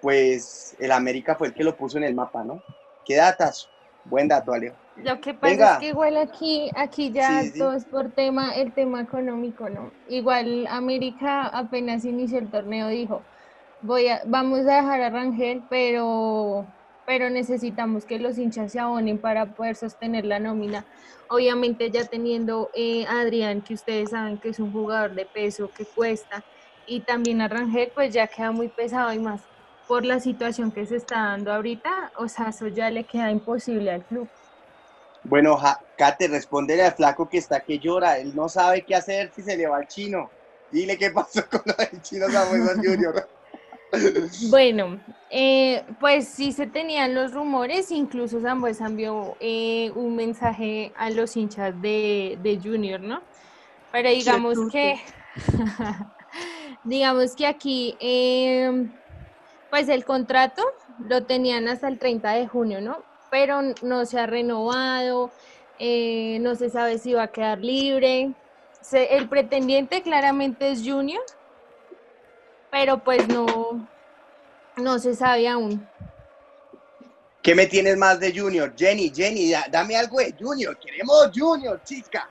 [0.00, 2.62] pues el América fue el que lo puso en el mapa, ¿no?
[3.04, 3.70] Qué datazo.
[4.04, 4.76] Buen dato, Alejo.
[4.96, 5.72] Lo que pasa Venga.
[5.74, 7.58] es que igual aquí, aquí ya Sí, sí.
[7.58, 9.92] todo es por tema, el tema económico, ¿no?
[10.08, 13.22] Igual América apenas inició el torneo dijo,
[13.84, 16.66] voy a, vamos a dejar a Rangel, pero,
[17.06, 20.84] pero necesitamos que los hinchas se abonen para poder sostener la nómina.
[21.28, 25.70] Obviamente ya teniendo eh, a Adrián, que ustedes saben que es un jugador de peso
[25.76, 26.42] que cuesta,
[26.86, 29.42] y también a Rangel, pues ya queda muy pesado y más
[29.86, 33.90] por la situación que se está dando ahorita, o sea, eso ya le queda imposible
[33.90, 34.28] al club.
[35.24, 38.18] Bueno, ja, Kate, respóndele al flaco que está que llora.
[38.18, 40.30] Él no sabe qué hacer si se le va al chino.
[40.70, 43.28] Dile qué pasó con lo del chino Samuel Junior.
[44.36, 51.10] Bueno, eh, pues sí se tenían los rumores, incluso Zambuesa envió eh, un mensaje a
[51.10, 53.22] los hinchas de, de Junior, ¿no?
[53.92, 54.96] Pero digamos que,
[56.84, 58.70] digamos que aquí, eh,
[59.70, 60.62] pues el contrato
[60.98, 63.04] lo tenían hasta el 30 de junio, ¿no?
[63.30, 65.32] Pero no se ha renovado,
[65.78, 68.34] eh, no se sabe si va a quedar libre.
[68.80, 71.22] Se- el pretendiente claramente es Junior,
[72.74, 73.86] pero pues no,
[74.78, 75.88] no se sabe aún.
[77.40, 78.74] ¿Qué me tienes más de Junior?
[78.76, 80.76] Jenny, Jenny, da- dame algo de Junior.
[80.80, 82.28] Queremos Junior, chica.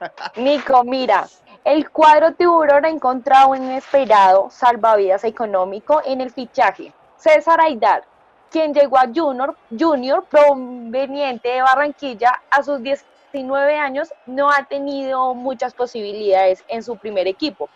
[0.36, 1.28] Nico, mira,
[1.64, 6.92] el cuadro tiburón ha encontrado un inesperado salvavidas económico en el fichaje.
[7.16, 8.02] César Aidar,
[8.50, 15.32] quien llegó a Junior, Junior proveniente de Barranquilla a sus 19 años, no ha tenido
[15.36, 17.70] muchas posibilidades en su primer equipo,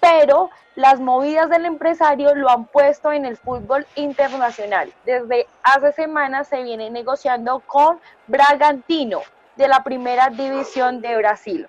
[0.00, 4.92] pero las movidas del empresario lo han puesto en el fútbol internacional.
[5.04, 9.20] Desde hace semanas se viene negociando con Bragantino
[9.56, 11.68] de la primera división de Brasil.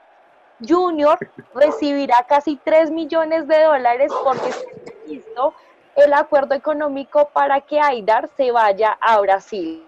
[0.68, 1.18] Junior
[1.54, 5.54] recibirá casi 3 millones de dólares porque está listo
[5.96, 9.86] el acuerdo económico para que Aidar se vaya a Brasil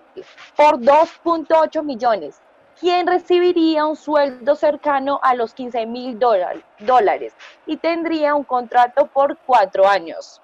[0.55, 2.41] por 2.8 millones,
[2.84, 7.31] quien recibiría un sueldo cercano a los 15 mil dólares
[7.65, 10.41] y tendría un contrato por cuatro años.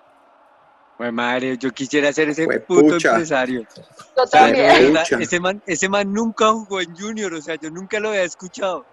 [0.97, 3.09] Pues madre, yo quisiera ser ese Fue puto pucha.
[3.09, 3.67] empresario.
[4.15, 4.47] Yo O sea,
[5.19, 8.85] ese man, ese man nunca jugó en Junior, o sea, yo nunca lo había escuchado.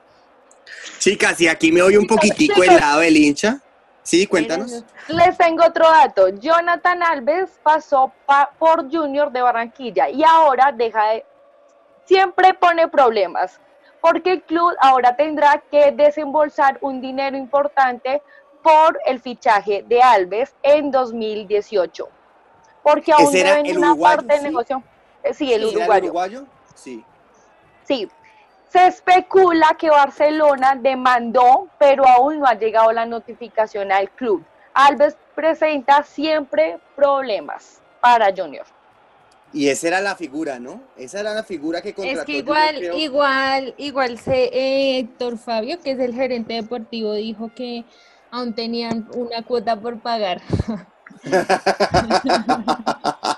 [0.99, 3.61] Chicas, si aquí me oye un poquitico el lado del hincha,
[4.03, 4.85] Sí, cuéntanos.
[5.09, 6.29] Les tengo otro dato.
[6.29, 11.25] Jonathan Alves pasó pa- por Junior de Barranquilla y ahora deja de...
[12.07, 13.61] Siempre pone problemas,
[14.01, 18.23] porque el club ahora tendrá que desembolsar un dinero importante
[18.63, 22.09] por el fichaje de Alves en 2018.
[22.83, 24.49] Porque aún deben el una uruguayo, parte del ¿sí?
[24.49, 24.83] negocio.
[25.33, 26.05] Sí, el ¿Era uruguayo.
[26.05, 26.45] uruguayo?
[26.75, 27.05] Sí.
[27.85, 28.09] Sí.
[28.69, 34.45] Se especula que Barcelona demandó, pero aún no ha llegado la notificación al club.
[34.75, 38.67] Alves presenta siempre problemas para Junior.
[39.57, 40.83] Y esa era la figura, ¿no?
[40.99, 42.21] Esa era la figura que contrató.
[42.21, 42.99] Es que igual, creo.
[42.99, 47.87] igual, igual se, eh, Héctor Fabio, que es el gerente deportivo, dijo que
[48.31, 50.43] aún tenían una cuota por pagar.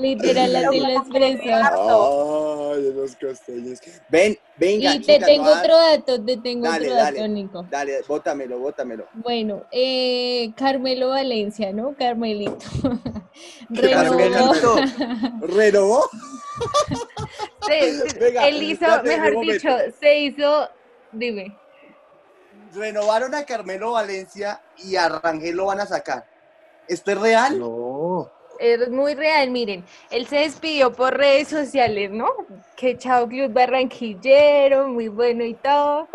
[0.00, 2.72] Literal, así lo expresó.
[2.72, 3.80] Ay, los costeños.
[4.08, 7.18] Ven, venga, Y te chica, tengo no otro dato, te tengo Dale, otro dale.
[7.18, 7.66] dato, Nico.
[7.70, 9.06] Dale, bótamelo, bótamelo.
[9.14, 11.94] Bueno, eh, Carmelo Valencia, ¿no?
[11.98, 12.56] Carmelito.
[13.80, 14.76] Carmelito.
[15.40, 15.46] Renovó.
[15.46, 16.10] ¿Renovó?
[17.66, 19.68] Se- Venga, él hizo, mejor dicho,
[20.00, 20.68] se hizo,
[21.12, 21.56] dime.
[22.74, 26.26] Renovaron a Carmelo Valencia y a Rangel lo van a sacar.
[26.88, 27.58] ¿Esto es real?
[27.58, 28.30] No.
[28.60, 32.26] Es muy real, miren, él se despidió por redes sociales, ¿no?
[32.76, 36.08] Que chao Club Barranquillero, muy bueno y todo.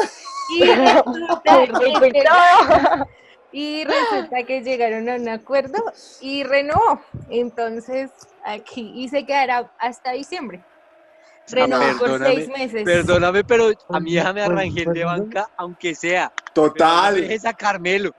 [0.51, 3.07] Y resulta, que llega-
[3.51, 5.83] y resulta que llegaron a un acuerdo
[6.21, 7.01] y renovó.
[7.31, 8.11] Entonces,
[8.45, 10.61] aquí, y se quedará hasta diciembre.
[11.49, 12.83] Renovó por seis meses.
[12.83, 16.31] Perdóname, pero a mí Pues, déjame a pues, pues, de banca, aunque sea.
[16.35, 18.11] Pero no me Total, dejes a Carmelo.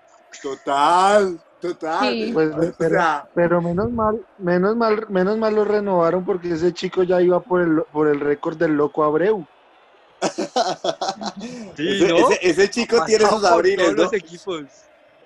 [0.43, 2.13] total, total.
[2.13, 2.31] Sí.
[2.33, 6.73] Pues, O pero, sea, pero menos mal, menos mal, menos mal lo renovaron porque ese
[6.73, 9.47] chico ya iba por el, por el récord del loco Abreu.
[11.77, 12.17] Sí, ese, ¿no?
[12.31, 14.03] ese- ese chico tiene sus abriles, todos ¿no?
[14.05, 14.63] los equipos.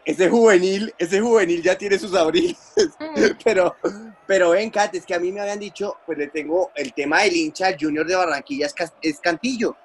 [0.05, 2.57] Ese juvenil, ese juvenil ya tiene sus abriles.
[2.99, 3.14] Mm.
[3.45, 3.76] Pero,
[4.26, 7.22] pero ven, Kat, es que a mí me habían dicho, pues le tengo el tema
[7.22, 9.76] del hincha del Junior de Barranquilla es, es Cantillo.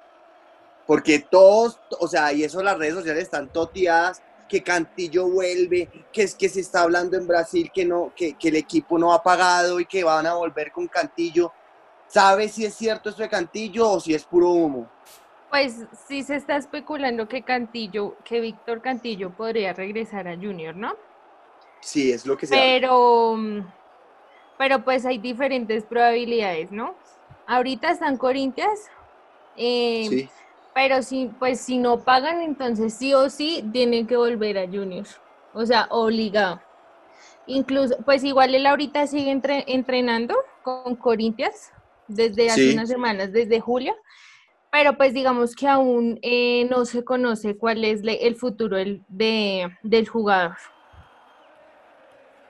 [0.86, 6.22] Porque todos, o sea, y eso las redes sociales están toteadas, que Cantillo vuelve, que
[6.22, 9.22] es que se está hablando en Brasil que no, que, que el equipo no ha
[9.22, 11.52] pagado y que van a volver con Cantillo.
[12.06, 14.88] ¿Sabes si es cierto esto de Cantillo o si es puro humo?
[15.50, 20.96] Pues sí se está especulando que Cantillo, que Víctor Cantillo podría regresar a Junior, ¿no?
[21.80, 22.54] Sí, es lo que se.
[22.54, 23.36] Pero,
[24.58, 26.94] pero pues hay diferentes probabilidades, ¿no?
[27.46, 28.88] Ahorita están Corintias,
[29.56, 30.28] eh, Sí.
[30.76, 35.06] Pero si, pues si no pagan, entonces sí o sí tienen que volver a Junior,
[35.54, 36.60] o sea, obligado.
[37.46, 41.70] Incluso, pues igual él ahorita sigue entre- entrenando con Corintias
[42.06, 42.74] desde hace Sí.
[42.74, 43.94] unas semanas, desde julio,
[44.70, 49.02] pero pues digamos que aún eh, no se conoce cuál es le- el futuro del,
[49.08, 50.56] de- del jugador.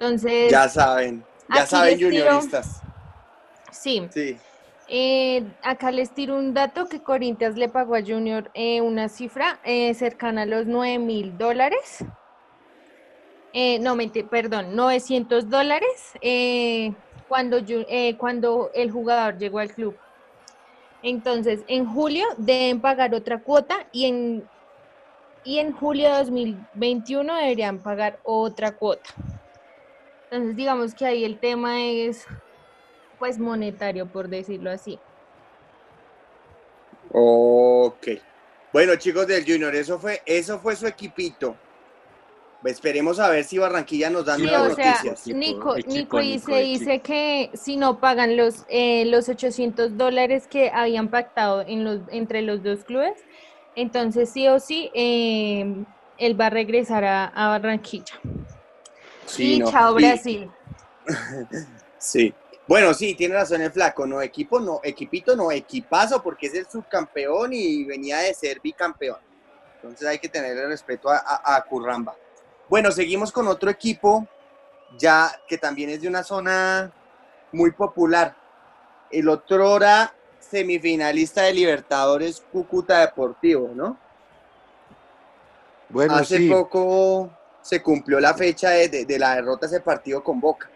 [0.00, 1.24] Entonces, Ya saben,
[1.54, 2.80] ya saben, junioristas.
[3.70, 4.36] sí, Sí.
[4.88, 9.58] Eh, acá les tiro un dato que Corinthians le pagó a Junior eh, una cifra
[9.64, 12.04] eh, cercana a los 9 mil dólares.
[13.80, 13.96] No,
[14.30, 16.12] perdón, 900 dólares
[17.26, 17.56] cuando,
[18.18, 19.96] cuando el jugador llegó al club.
[21.02, 24.48] Entonces, en julio deben pagar otra cuota y en,
[25.42, 29.08] y en julio de 2021 deberían pagar otra cuota.
[30.24, 32.26] Entonces, digamos que ahí el tema es
[33.18, 34.98] pues monetario, por decirlo así.
[37.12, 38.08] Ok.
[38.72, 41.56] Bueno, chicos del Junior, eso fue, eso fue su equipito.
[42.64, 45.26] Esperemos a ver si Barranquilla nos da Sí, nuevas o sea, noticias.
[45.28, 50.48] Nico, Nico, y Nico, se dice que si no pagan los, eh, los 800 dólares
[50.48, 53.14] que habían pactado en los, entre los dos clubes,
[53.76, 55.84] entonces sí o sí eh,
[56.18, 58.20] él va a regresar a, a Barranquilla.
[59.26, 60.50] Sí, y no, chao Brasil.
[61.98, 62.34] Sí.
[62.68, 64.06] Bueno, sí, tiene razón el flaco.
[64.06, 69.18] No, equipo no, equipito no, equipazo, porque es el subcampeón y venía de ser bicampeón.
[69.76, 72.16] Entonces hay que tenerle respeto a, a- a Curramba.
[72.68, 74.26] Bueno, seguimos con otro equipo,
[74.98, 76.90] ya que también es de una zona
[77.52, 78.34] muy popular.
[79.12, 83.96] El otro era semifinalista de Libertadores Cúcuta Deportivo, ¿no?
[85.88, 86.50] Bueno, Hace sí.
[86.50, 87.30] poco
[87.62, 90.68] se cumplió la fecha de, de- de la derrota de ese partido con Boca.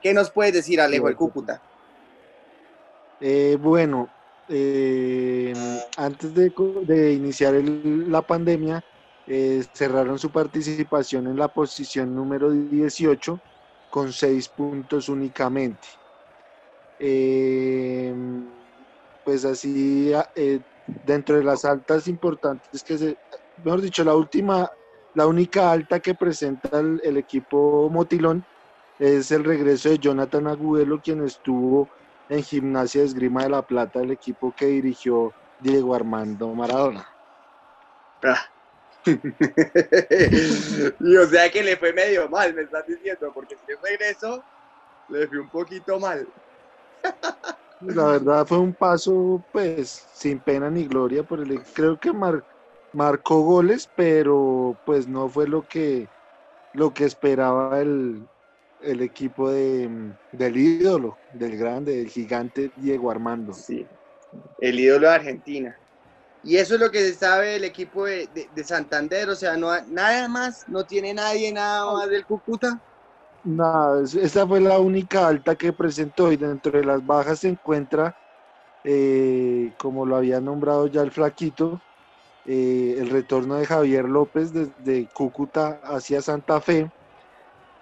[0.00, 1.62] ¿Qué nos puedes decir, Alejo, el Cúcuta?
[3.20, 4.14] Eh, bueno,
[4.46, 5.52] eh,
[5.96, 8.80] antes de, iniciar el- la pandemia,
[9.26, 13.42] eh, cerraron su participación en la posición número 18
[13.90, 15.88] con seis puntos únicamente.
[19.24, 20.12] Pues así,
[20.86, 23.18] dentro de las altas importantes que se,
[23.56, 24.70] mejor dicho, la última,
[25.14, 28.46] la única alta que presenta el, el equipo Motilón
[28.98, 31.88] es el regreso de Jonathan Agudelo, quien estuvo
[32.28, 37.06] en Gimnasia de Esgrima de la Plata, el equipo que dirigió Diego Armando Maradona.
[38.22, 38.44] Ah.
[39.06, 44.42] y o sea que le fue medio mal, me estás diciendo, porque si regresó,
[45.08, 46.26] le fue un poquito mal.
[47.80, 52.44] La verdad fue un paso, pues, sin pena ni gloria, por el, creo que mar-
[52.92, 56.08] marcó goles, pero pues no fue lo que,
[56.74, 58.26] lo que esperaba el,
[58.80, 63.52] el equipo de, del ídolo, del grande, del gigante Diego Armando.
[63.52, 63.88] Sí,
[64.58, 65.76] el ídolo de Argentina.
[66.42, 69.56] Y eso es lo que se sabe del equipo de, de- de Santander, o sea,
[69.56, 72.80] no nada más, no tiene nadie nada más del Cúcuta.
[73.42, 77.48] Nada, es- esa fue la única alta que presentó y dentro de las bajas se
[77.48, 78.16] encuentra,
[78.84, 81.82] eh, como lo había nombrado ya el flaquito,
[82.44, 86.90] eh, el retorno de Javier López desde Cúcuta hacia Santa Fe.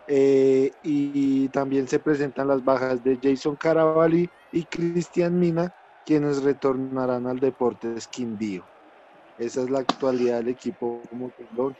[0.06, 7.26] Eh, y también se presentan las bajas de Jason Caravalli y Cristian Mina, quienes retornarán
[7.26, 8.64] al Deportes Quindío.
[9.38, 11.76] Esa es la actualidad del equipo como Tendón.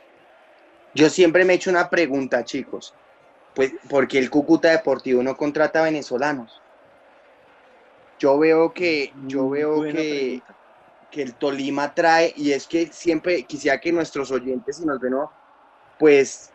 [0.93, 2.93] Yo siempre me he hecho una pregunta, chicos.
[3.55, 6.61] Pues, porque el Cúcuta Deportivo no contrata venezolanos?
[8.19, 10.41] Yo veo que, yo Muy veo buena que,
[11.09, 15.13] que el Tolima trae, y es que siempre quisiera que nuestros oyentes, si nos ven,
[15.97, 16.51] pues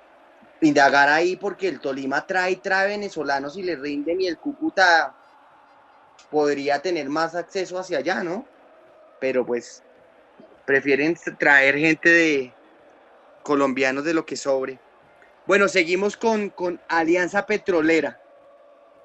[0.63, 5.15] indagar ahí, porque el Tolima trae, trae venezolanos y le rinden, y el Cúcuta
[6.31, 8.47] podría tener más acceso hacia allá, ¿no?
[9.21, 9.83] Pero pues
[10.65, 12.55] prefieren traer gente de
[13.43, 14.79] colombianos de lo que sobre.
[15.47, 18.21] Bueno, seguimos con, con Alianza Petrolera.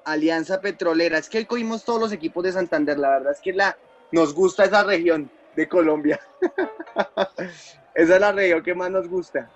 [0.04, 1.18] Alianza Petrolera.
[1.18, 2.98] Es que hoy cogimos todos los equipos de Santander.
[2.98, 3.76] La verdad es que la,
[4.12, 6.20] nos gusta esa región de Colombia.
[7.94, 9.50] esa es la región que más nos gusta.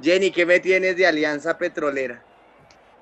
[0.00, 2.22] Jenny, ¿qué me tienes de Alianza Petrolera?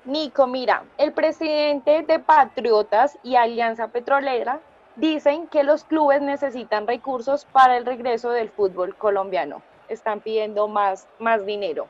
[0.05, 4.59] Nico, mira, el presidente de Patriotas y Alianza Petrolera
[4.95, 9.61] dicen que los clubes necesitan recursos para el regreso del fútbol colombiano.
[9.89, 11.87] Están pidiendo más, más dinero.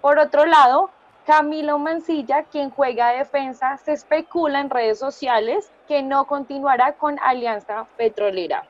[0.00, 0.90] Por otro lado,
[1.26, 7.86] Camilo Mancilla, quien juega defensa, se especula en redes sociales que no continuará con Alianza
[7.96, 8.66] Petrolera.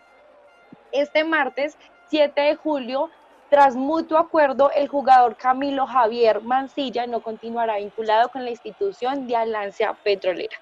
[0.92, 1.76] Este martes
[2.10, 3.10] 7 de julio,
[3.50, 9.36] tras mutuo acuerdo, el jugador Camilo Javier Mancilla no continuará vinculado con la institución de
[9.36, 10.56] Alianza Petrolera.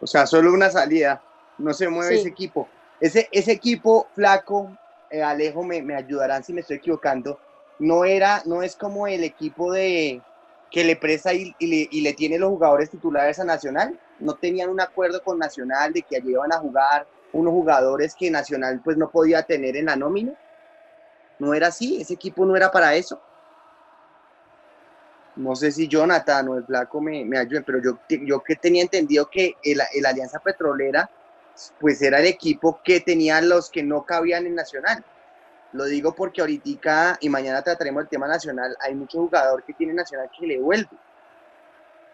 [0.00, 1.20] O sea, solo una salida.
[1.58, 2.20] No se mueve Sí.
[2.20, 2.68] ese equipo.
[3.00, 4.70] Ese, ese equipo flaco,
[5.10, 7.38] eh, Alejo, me, me ayudarán si me estoy equivocando.
[7.78, 10.20] No era, no es como el equipo de
[10.70, 13.98] que le presta y, y le, y le tiene los jugadores titulares a Nacional.
[14.20, 18.30] No tenían un acuerdo con Nacional de que allí iban a jugar unos jugadores que
[18.30, 20.32] Nacional pues no podía tener en la nómina.
[21.38, 23.20] No era así, ese equipo no era para eso.
[25.36, 28.82] No sé si Jonathan o el Flaco me, me ayuden, pero yo, yo que tenía
[28.82, 31.08] entendido que el, el Alianza Petrolera
[31.80, 35.04] pues era el equipo que tenía los que no cabían en Nacional.
[35.72, 39.92] Lo digo porque ahorita y mañana trataremos el tema nacional, hay mucho jugador que tiene
[39.92, 40.88] Nacional que le vuelve.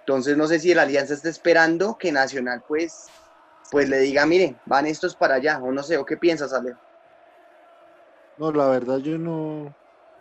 [0.01, 3.07] Entonces no sé si el Alianza está esperando que Nacional pues,
[3.71, 6.81] pues le diga, miren, van estos para allá, o no sé, o qué piensas, Alejo.
[8.37, 9.75] No, la verdad yo no,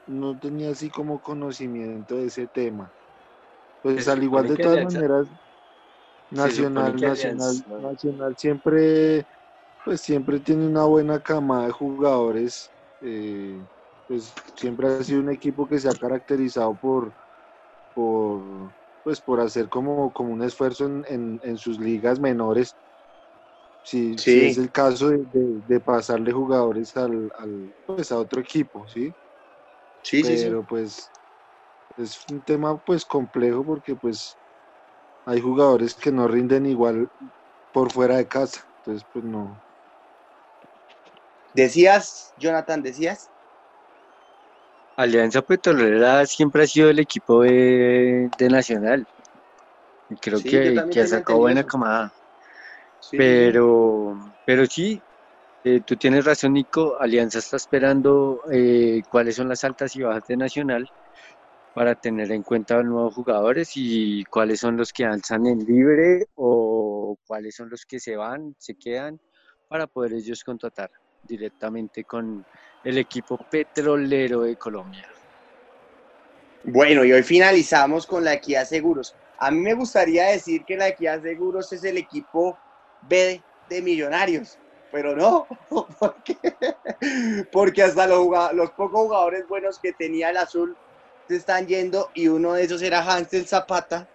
[0.08, 2.94] no tenía así como conocimiento de ese tema.
[3.82, 5.28] Pues al igual de todas Alianza- maneras,
[6.30, 9.28] Nacional, Nacional, Nacional siempre,
[9.86, 12.72] pues siempre tiene una buena camada de jugadores.
[13.02, 13.66] eh,
[14.08, 17.14] pues siempre ha sido un equipo que se ha caracterizado por,
[17.94, 22.76] por, pues por hacer como, como un esfuerzo en, en- en sus ligas menores.
[23.84, 24.40] Si, si Sí.
[24.46, 29.14] es el caso de, de- de pasarle jugadores al, al, pues a otro equipo, ¿sí?
[30.02, 31.12] Sí, pero pues
[31.98, 34.38] es un tema pues complejo porque pues
[35.26, 37.10] hay jugadores que no rinden igual
[37.72, 39.62] por fuera de casa, entonces pues no.
[41.54, 43.32] Decías, Jonathan, decías.
[44.96, 49.08] Alianza Petrolera siempre ha sido el equipo de, de Nacional.
[50.10, 52.12] Y creo Sí, que, que ha sacado buena camada.
[53.10, 55.02] Sí, Pero, pero sí,
[55.66, 56.96] eh, tú tienes razón, Nico.
[57.00, 60.90] Alianza está esperando eh, cuáles son las altas y bajas de Nacional
[61.74, 66.28] para tener en cuenta los nuevos jugadores y cuáles son los que alzan en libre
[66.36, 69.20] o cuáles son los que se van, se quedan,
[69.68, 70.90] para poder ellos contratar
[71.24, 72.46] directamente con
[72.86, 75.10] el equipo petrolero de Colombia.
[76.64, 79.14] Bueno, y hoy finalizamos con la Equidad Seguros.
[79.40, 82.58] A mí me gustaría decir que la Equidad Seguros es el equipo
[83.08, 84.58] B de Millonarios,
[84.92, 85.48] pero no,
[86.00, 86.38] porque,
[87.52, 90.76] porque hasta los, los pocos jugadores buenos que tenía el azul
[91.28, 94.08] se están yendo y uno de esos era Hansel Zapata,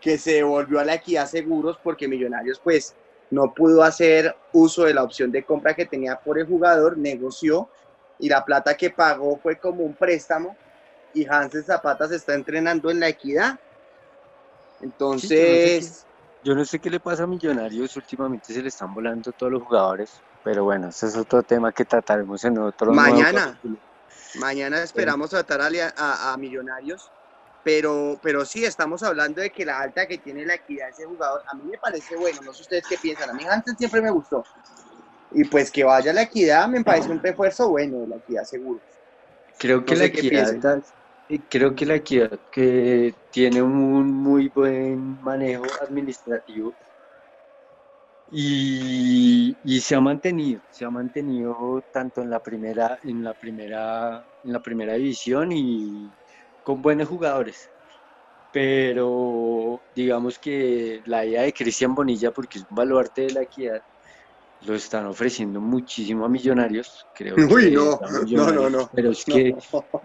[0.00, 2.94] que se devolvió a la equidad seguros porque Millonarios pues
[3.30, 7.68] no pudo hacer uso de la opción de compra que tenía por el jugador, negoció
[8.18, 10.56] y la plata que pagó fue como un préstamo
[11.14, 13.58] y Hansel Zapata se está entrenando en la equidad.
[14.80, 16.06] Entonces...
[16.42, 19.62] yo, no sé qué, le pasa a Millonarios, últimamente se le están volando todos los
[19.62, 23.58] jugadores, pero bueno, ese es otro tema que trataremos en otro Mañana,
[24.36, 27.10] mañana esperamos tratar a, a, Millonarios,
[27.62, 31.04] pero, pero sí, estamos hablando de que la alta que tiene la equidad de ese
[31.04, 34.00] jugador, a mí me parece bueno, no sé ustedes qué piensan, a mí Hansel siempre
[34.00, 34.44] me gustó,
[35.32, 38.80] y pues que vaya la equidad me parece un refuerzo bueno de la equidad seguro.
[39.58, 40.82] Creo que la equidad
[41.38, 46.74] creo que la equidad que tiene un muy buen manejo administrativo
[48.32, 54.52] y, se ha mantenido, se ha mantenido tanto en la primera, en la primera, en
[54.52, 56.10] la primera división y
[56.62, 57.70] con buenos jugadores.
[58.52, 63.82] Pero digamos que la idea de Cristian Bonilla, porque es un baluarte de la equidad,
[64.62, 67.36] lo están ofreciendo muchísimo a millonarios, creo.
[67.50, 68.90] Uy, no, no, no, no.
[68.92, 69.54] Pero es que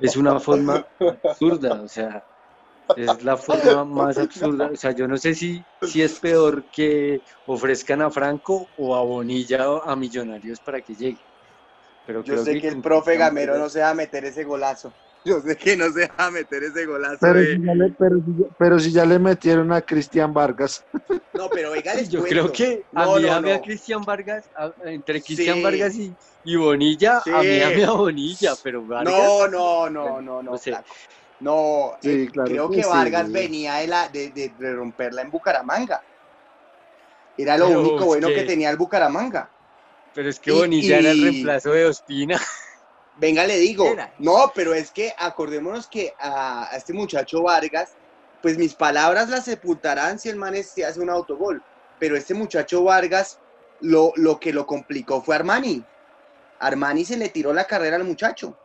[0.01, 0.86] es una forma
[1.24, 2.26] absurda, o sea,
[2.95, 4.70] es la forma más absurda.
[4.72, 9.03] O sea, yo no sé si, si es peor que ofrezcan a Franco o a
[9.03, 11.22] Bonilla o a Millonarios para que llegue.
[12.06, 14.93] Pero yo sé que, el profe Gamero no se va a meter ese golazo.
[15.30, 17.17] Yo sé que no se va a meter ese golazo.
[17.19, 17.95] Pero, si, ya le,
[18.59, 20.86] pero, si ya le metieron a Cristian Vargas.
[21.34, 24.49] No, pero oiga, Yo creo que a mí a Cristian Vargas,
[24.84, 26.13] entre Cristian Vargas y,
[26.43, 29.11] y Bonilla, a mí a Bonilla, pero Vargas.
[29.11, 30.55] No, no, no, no, no.
[31.38, 36.01] No, eh, creo que, Vargas venía de, la, de, de, romperla en Bucaramanga.
[37.38, 38.43] Era lo único bueno que...
[38.43, 39.49] tenía el Bucaramanga.
[40.13, 42.39] Pero es que Bonilla era el reemplazo de Ospina.
[43.18, 47.93] Venga, le digo, no, pero es que acordémonos que a, este muchacho Vargas,
[48.41, 51.63] pues mis palabras las sepultarán si el man se hace un autogol,
[51.97, 53.39] pero este muchacho Vargas,
[53.80, 55.84] lo, lo que lo complicó fue Armani.
[56.59, 58.57] Armani se le tiró la carrera al muchacho,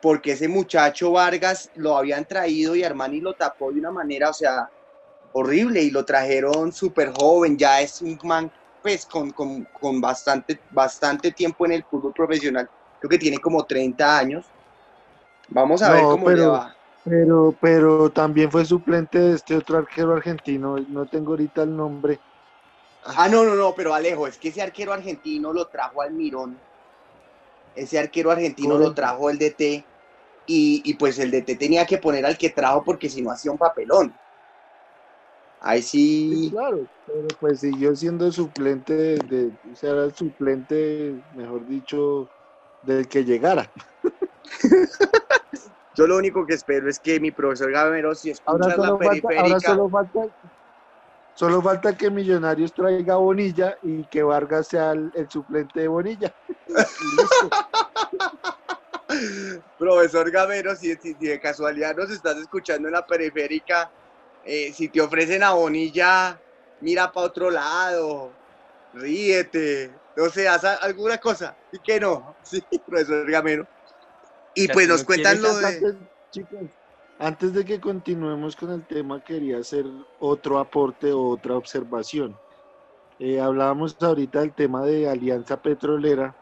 [0.00, 4.34] porque ese muchacho Vargas lo habían traído y Armani lo tapó de una manera, o
[4.34, 4.70] sea,
[5.32, 10.60] horrible, y lo trajeron súper joven, ya es un man pues con, con, con, bastante,
[10.70, 12.68] bastante tiempo en el fútbol profesional
[13.08, 14.44] que tiene como 30 años.
[15.48, 16.76] Vamos a ver cómo pero, le va.
[17.04, 22.18] Pero, pero también fue suplente de este otro arquero argentino, no tengo ahorita el nombre.
[23.04, 26.56] Ah, no, no, no, pero Alejo, es que ese arquero argentino lo trajo al Mirón.
[27.76, 29.84] Ese arquero argentino lo trajo el DT.
[30.46, 33.50] Y, y, pues el DT tenía que poner al que trajo porque si no hacía
[33.50, 34.14] un papelón.
[35.60, 36.50] Ahí sí.
[36.52, 42.28] claro, pero pues siguió siendo suplente de, o sea, era el suplente, mejor dicho,
[42.84, 43.70] del que llegara.
[45.94, 49.42] Yo lo único que espero es que mi profesor Gamero, si escucha ahora la periférica...
[49.42, 50.26] ahora solo falta,
[51.34, 56.34] solo falta que Millonarios traiga Bonilla y que Vargas sea el, suplente de Bonilla.
[59.78, 63.88] profesor Gamero, si, de casualidad nos estás escuchando en la periférica,
[64.44, 66.40] eh, si te ofrecen a Bonilla,
[66.80, 68.32] mira para otro lado,
[68.94, 73.66] ríete, no sé, haz alguna cosa, y que no, sí, profesor Gamero.
[74.54, 75.96] Y pues nos cuentan lo de...
[76.30, 76.68] chicos,
[77.18, 79.84] antes de que continuemos con el tema, quería hacer
[80.20, 82.36] otro aporte o otra observación.
[83.18, 86.36] Eh, hablábamos ahorita del tema de Alianza Petrolera,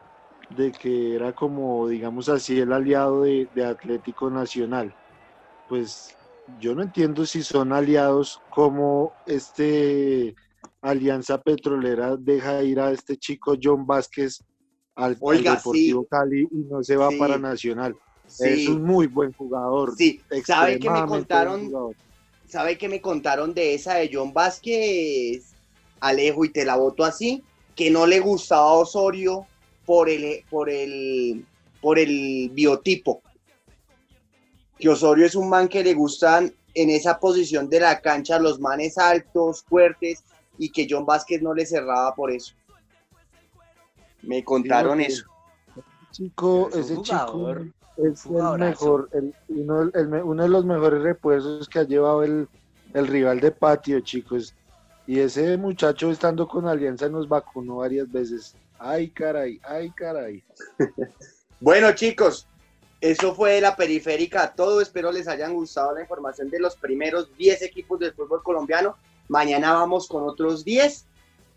[0.49, 4.95] de que era como, digamos así, el aliado de, de Atlético Nacional.
[5.69, 6.15] Pues
[6.59, 10.35] yo no entiendo si son aliados como este
[10.83, 14.43] Alianza Petrolera deja ir a este chico John Vázquez
[14.95, 17.95] al, Deportivo Cali y no se va para Nacional.
[18.39, 19.95] Es un muy buen jugador.
[19.95, 21.71] Sí, ¿sabe que me contaron?
[22.47, 25.53] ¿Sabe que me contaron de esa de John Vázquez,
[26.01, 27.41] Alejo, y te la voto así?
[27.75, 29.47] Que no le gustaba a Osorio
[29.85, 31.45] por el, por el,
[31.81, 33.23] por el biotipo.
[34.77, 38.59] Que Osorio es un man que le gustan en esa posición de la cancha los
[38.59, 40.23] manes altos, fuertes,
[40.63, 42.55] y que John Vázquez no le cerraba por eso.
[44.21, 45.25] Me contaron eso.
[46.11, 47.49] Chico, ese chico
[47.97, 49.09] es el mejor,
[49.49, 49.85] uno,
[50.43, 52.47] de los mejores repuestos que ha llevado el,
[52.93, 54.55] rival de patio, chicos.
[55.05, 58.55] Y ese muchacho estando con Alianza nos vacunó varias veces.
[58.79, 60.41] Ay, caray, ay, caray.
[61.59, 62.47] bueno, chicos,
[63.01, 64.79] eso fue la periférica todo.
[64.79, 68.95] Espero les hayan gustado la información de los primeros 10 equipos del fútbol colombiano.
[69.33, 71.07] Mañana vamos con otros 10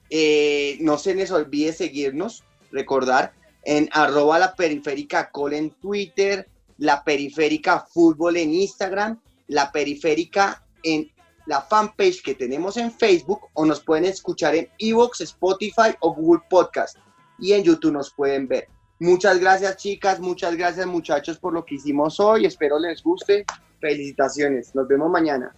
[0.09, 3.33] Eh, no se les olvide seguirnos, recordar
[3.64, 6.49] en arroba la periférica col en Twitter,
[6.79, 11.11] la periférica fútbol en Instagram, la periférica en
[11.47, 16.45] la fanpage que tenemos en Facebook o nos pueden escuchar en Evox, Spotify o Google
[16.49, 16.97] Podcast
[17.39, 18.68] y en YouTube nos pueden ver.
[19.01, 23.45] Muchas gracias chicas, muchas gracias muchachos por lo que hicimos hoy, espero les guste.
[23.81, 25.53] Felicitaciones, nos vemos mañana.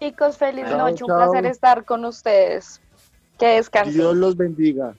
[0.00, 1.18] Chicos, feliz Chao, noche, un chao.
[1.18, 2.80] placer estar con ustedes.
[3.38, 3.94] Que descansen.
[3.94, 4.94] Dios los bendiga.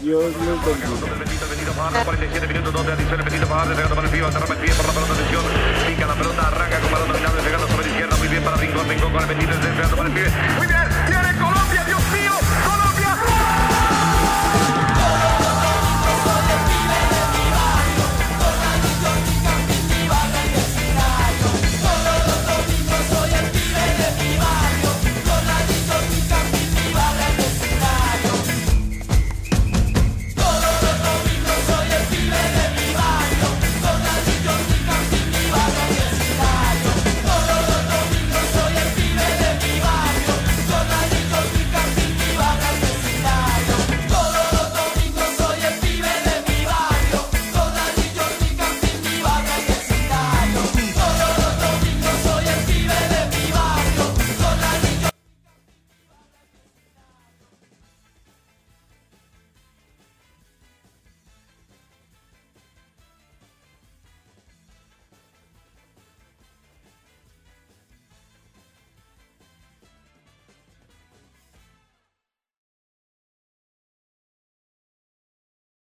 [0.00, 1.12] Dios los bendiga.
[1.12, 4.06] El Bendito, el Bendito Fajardo, 47 minutos, 2 de adición, el Bendito Fajardo pegando para
[4.08, 5.44] el pie, atrapa el pie por la pelota, atención,
[5.86, 8.88] pica la pelota, arranca con balón dominado, pegando sobre la izquierda, muy bien para Rincón,
[8.90, 10.26] Rincón con el Bendito, pegando para el pie,
[10.58, 10.89] muy bien,